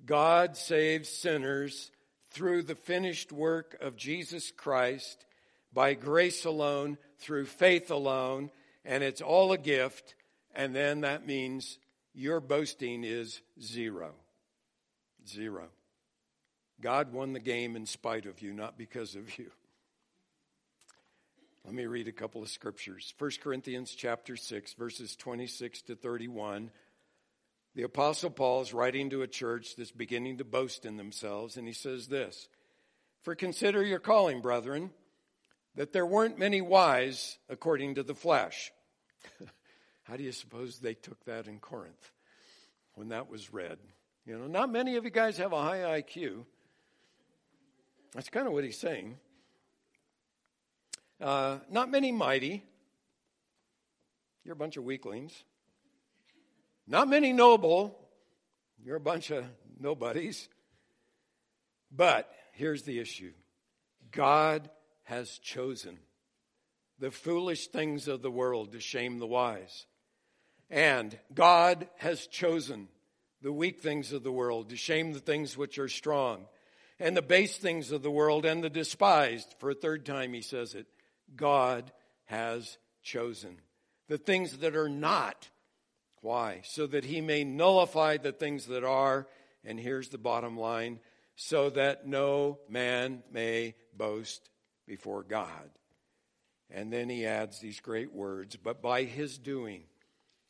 [0.05, 1.91] God saves sinners
[2.31, 5.25] through the finished work of Jesus Christ
[5.73, 8.51] by grace alone, through faith alone
[8.85, 10.15] and it's all a gift,
[10.53, 11.79] and then that means
[12.13, 14.13] your boasting is zero.
[15.27, 15.69] Zero.
[16.81, 19.51] God won the game in spite of you, not because of you.
[21.65, 23.13] Let me read a couple of scriptures.
[23.17, 26.71] 1 Corinthians chapter 6 verses 26 to 31.
[27.75, 31.65] The apostle Paul is writing to a church that's beginning to boast in themselves and
[31.65, 32.49] he says this:
[33.21, 34.91] "For consider your calling, brethren,
[35.75, 38.71] that there weren't many wise according to the flesh."
[40.03, 42.11] How do you suppose they took that in Corinth
[42.95, 43.77] when that was read?
[44.25, 46.45] You know, not many of you guys have a high IQ.
[48.13, 49.17] That's kind of what he's saying.
[51.19, 52.63] Uh, not many mighty.
[54.43, 55.31] You're a bunch of weaklings.
[56.85, 57.97] Not many noble.
[58.83, 59.45] You're a bunch of
[59.79, 60.49] nobodies.
[61.91, 63.31] But here's the issue
[64.11, 64.69] God
[65.13, 65.99] has chosen
[66.97, 69.85] the foolish things of the world to shame the wise.
[70.71, 72.87] And God has chosen
[73.41, 76.45] the weak things of the world to shame the things which are strong,
[76.99, 79.53] and the base things of the world and the despised.
[79.59, 80.87] For a third time, he says it
[81.35, 81.91] God
[82.25, 83.57] has chosen
[84.07, 85.49] the things that are not.
[86.21, 86.61] Why?
[86.63, 89.27] So that he may nullify the things that are.
[89.63, 90.99] And here's the bottom line
[91.35, 94.49] so that no man may boast
[94.85, 95.69] before God.
[96.69, 99.83] And then he adds these great words, but by his doing,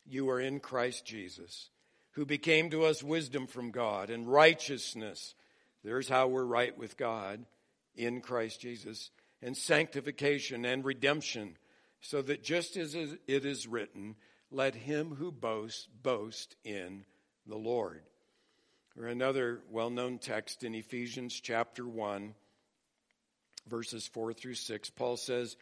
[0.06, 1.70] you are in Christ Jesus,
[2.12, 5.34] who became to us wisdom from God and righteousness.
[5.82, 7.44] There's how we're right with God
[7.94, 9.10] in Christ Jesus,
[9.42, 11.56] and sanctification and redemption,
[12.00, 14.16] so that just as it is written,
[14.50, 17.04] let him who boasts boast in
[17.46, 18.02] the Lord.
[18.98, 22.34] Or another well known text in Ephesians chapter 1,
[23.68, 25.56] verses 4 through 6, Paul says,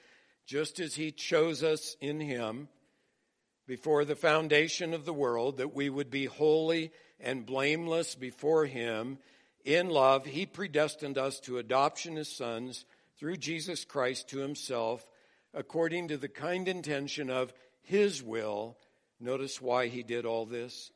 [0.47, 2.69] Just as he chose us in him
[3.67, 6.91] before the foundation of the world, that we would be holy
[7.23, 9.19] and blameless before Him.
[9.65, 12.85] In love, He predestined us to adoption as sons
[13.19, 15.07] through Jesus Christ to Himself,
[15.55, 18.77] according to the kind intention of His will.
[19.21, 20.91] Notice why He did all this.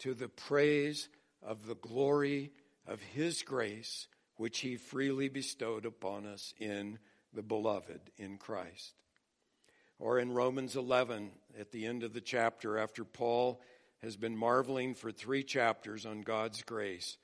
[0.00, 1.08] To the praise
[1.42, 2.50] of the glory
[2.86, 6.98] of His grace, which He freely bestowed upon us in
[7.32, 8.94] the beloved, in Christ.
[9.98, 13.60] Or in Romans 11, at the end of the chapter, after Paul
[14.02, 17.16] has been marveling for three chapters on God's grace,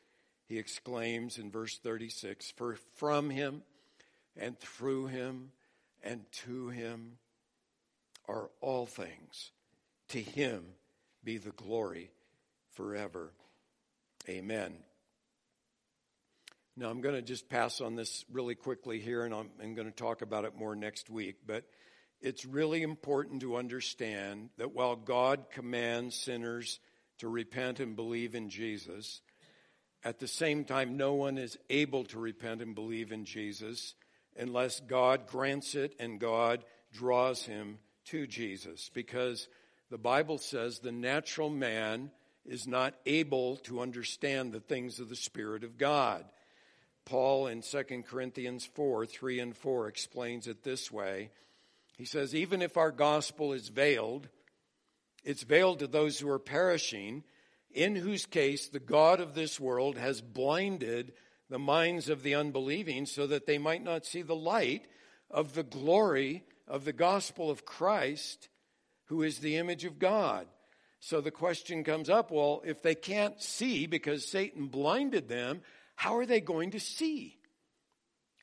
[0.46, 3.62] he exclaims in verse 36 For from him
[4.36, 5.52] and through him
[6.02, 7.18] and to him
[8.28, 9.52] are all things.
[10.08, 10.64] To him
[11.22, 12.11] be the glory
[12.72, 13.32] forever.
[14.28, 14.74] Amen.
[16.81, 19.87] Now, I'm going to just pass on this really quickly here, and I'm, I'm going
[19.87, 21.37] to talk about it more next week.
[21.47, 21.64] But
[22.22, 26.81] it's really important to understand that while God commands sinners
[27.18, 29.20] to repent and believe in Jesus,
[30.05, 33.95] at the same time, no one is able to repent and believe in Jesus
[34.39, 36.64] unless God grants it and God
[36.95, 37.76] draws him
[38.07, 38.91] to Jesus.
[38.95, 39.49] Because
[39.91, 42.11] the Bible says the natural man
[42.47, 46.24] is not able to understand the things of the Spirit of God.
[47.11, 51.30] Paul in 2 Corinthians 4 3 and 4 explains it this way.
[51.98, 54.28] He says, even if our gospel is veiled,
[55.24, 57.24] it's veiled to those who are perishing,
[57.72, 61.12] in whose case the God of this world has blinded
[61.48, 64.86] the minds of the unbelieving so that they might not see the light
[65.28, 68.48] of the glory of the gospel of Christ,
[69.06, 70.46] who is the image of God.
[71.00, 75.62] So the question comes up well, if they can't see because Satan blinded them,
[76.01, 77.36] how are they going to see?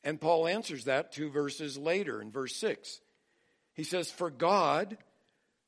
[0.04, 3.02] And Paul answers that two verses later in verse 6.
[3.74, 4.96] He says, For God,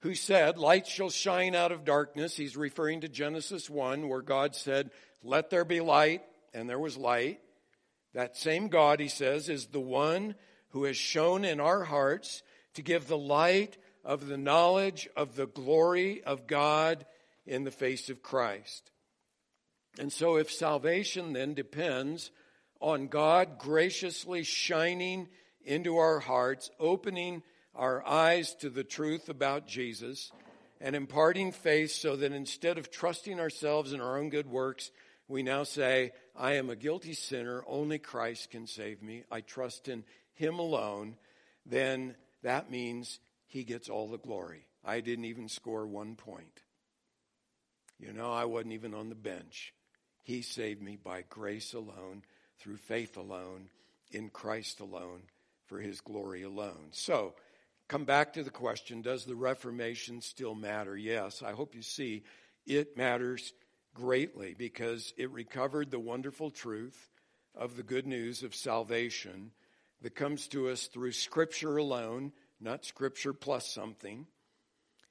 [0.02, 4.54] who said, Light shall shine out of darkness, he's referring to Genesis 1, where God
[4.54, 4.92] said,
[5.24, 6.22] Let there be light,
[6.54, 7.40] and there was light.
[8.14, 10.36] That same God, he says, is the one
[10.70, 12.44] who has shone in our hearts
[12.76, 17.08] to give the light of the knowledge of the glory of God
[17.48, 18.92] in the face of Christ.
[20.00, 22.32] And so, if salvation then depends
[22.80, 25.28] on God graciously shining
[25.66, 27.44] into our hearts, opening
[27.76, 30.32] our eyes to the truth about Jesus
[30.80, 34.90] and imparting faith so that instead of trusting ourselves in our own good works,
[35.28, 37.66] we now say, I am a guilty sinner.
[37.68, 39.26] Only Christ can save me.
[39.30, 41.18] I trust in Him alone.
[41.66, 44.66] Then that means He gets all the glory.
[44.86, 46.62] I didn't even score one point.
[48.00, 49.74] You know, I wasn't even on the bench.
[50.30, 52.22] He saved me by grace alone,
[52.60, 53.72] through faith alone,
[54.12, 55.24] in Christ alone,
[55.66, 56.90] for His glory alone.
[56.92, 57.34] So,
[57.88, 60.96] come back to the question does the Reformation still matter?
[60.96, 62.22] Yes, I hope you see
[62.68, 63.54] it matters
[63.96, 67.10] greatly because it recovered the wonderful truth
[67.56, 69.50] of the good news of salvation
[70.04, 74.28] that comes to us through Scripture alone, not Scripture plus something.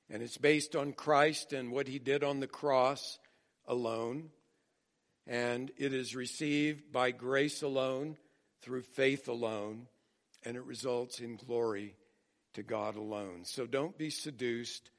[0.09, 3.19] And it's based on Christ and what he did on the cross
[3.67, 4.31] alone.
[5.29, 8.17] And it is received by grace alone,
[8.63, 9.87] through faith alone,
[10.45, 11.95] and it results in glory
[12.55, 13.45] to God alone.
[13.45, 14.91] So don't be seduced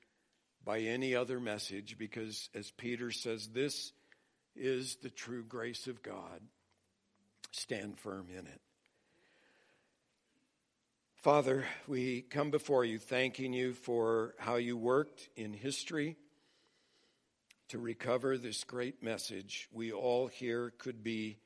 [0.63, 3.91] by any other message because, as Peter says, this
[4.55, 6.41] is the true grace of God.
[7.51, 8.61] Stand firm in it.
[11.15, 16.15] Father, we come before you thanking you for how you worked in history
[17.69, 19.67] to recover this great message.
[19.71, 21.37] We all here could be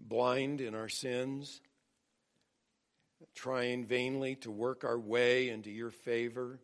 [0.00, 1.60] blind in our sins,
[3.34, 6.60] trying vainly to work our way into your favor,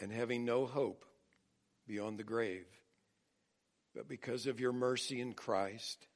[0.00, 1.04] and having no hope
[1.86, 2.66] beyond the grave.
[3.94, 6.06] But because of your mercy in Christ,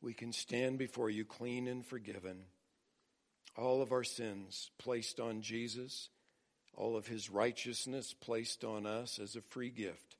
[0.00, 2.44] we can stand before you clean and forgiven.
[3.56, 6.08] All of our sins placed on Jesus,
[6.76, 10.16] all of his righteousness placed on us as a free gift.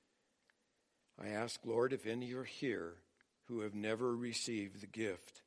[1.20, 2.94] I ask, Lord, if any are here
[3.44, 5.42] who have never received the gift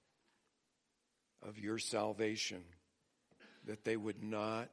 [1.41, 2.64] of your salvation,
[3.66, 4.70] that they would not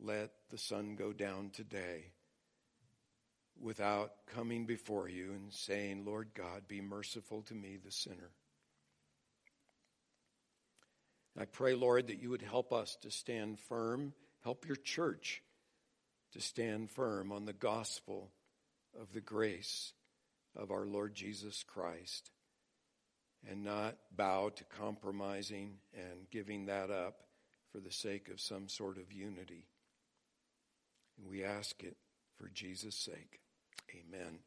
[0.00, 2.06] let the sun go down today
[3.60, 8.30] without coming before you and saying, Lord God, be merciful to me, the sinner.
[11.38, 14.12] I pray, Lord, that you would help us to stand firm,
[14.44, 15.42] help your church
[16.32, 18.30] to stand firm on the gospel
[19.00, 19.92] of the grace
[20.56, 22.30] of our Lord Jesus Christ
[23.48, 27.16] and not bow to compromising and giving that up
[27.72, 29.66] for the sake of some sort of unity.
[31.18, 31.96] And we ask it
[32.38, 33.40] for Jesus' sake.
[33.90, 34.38] Amen.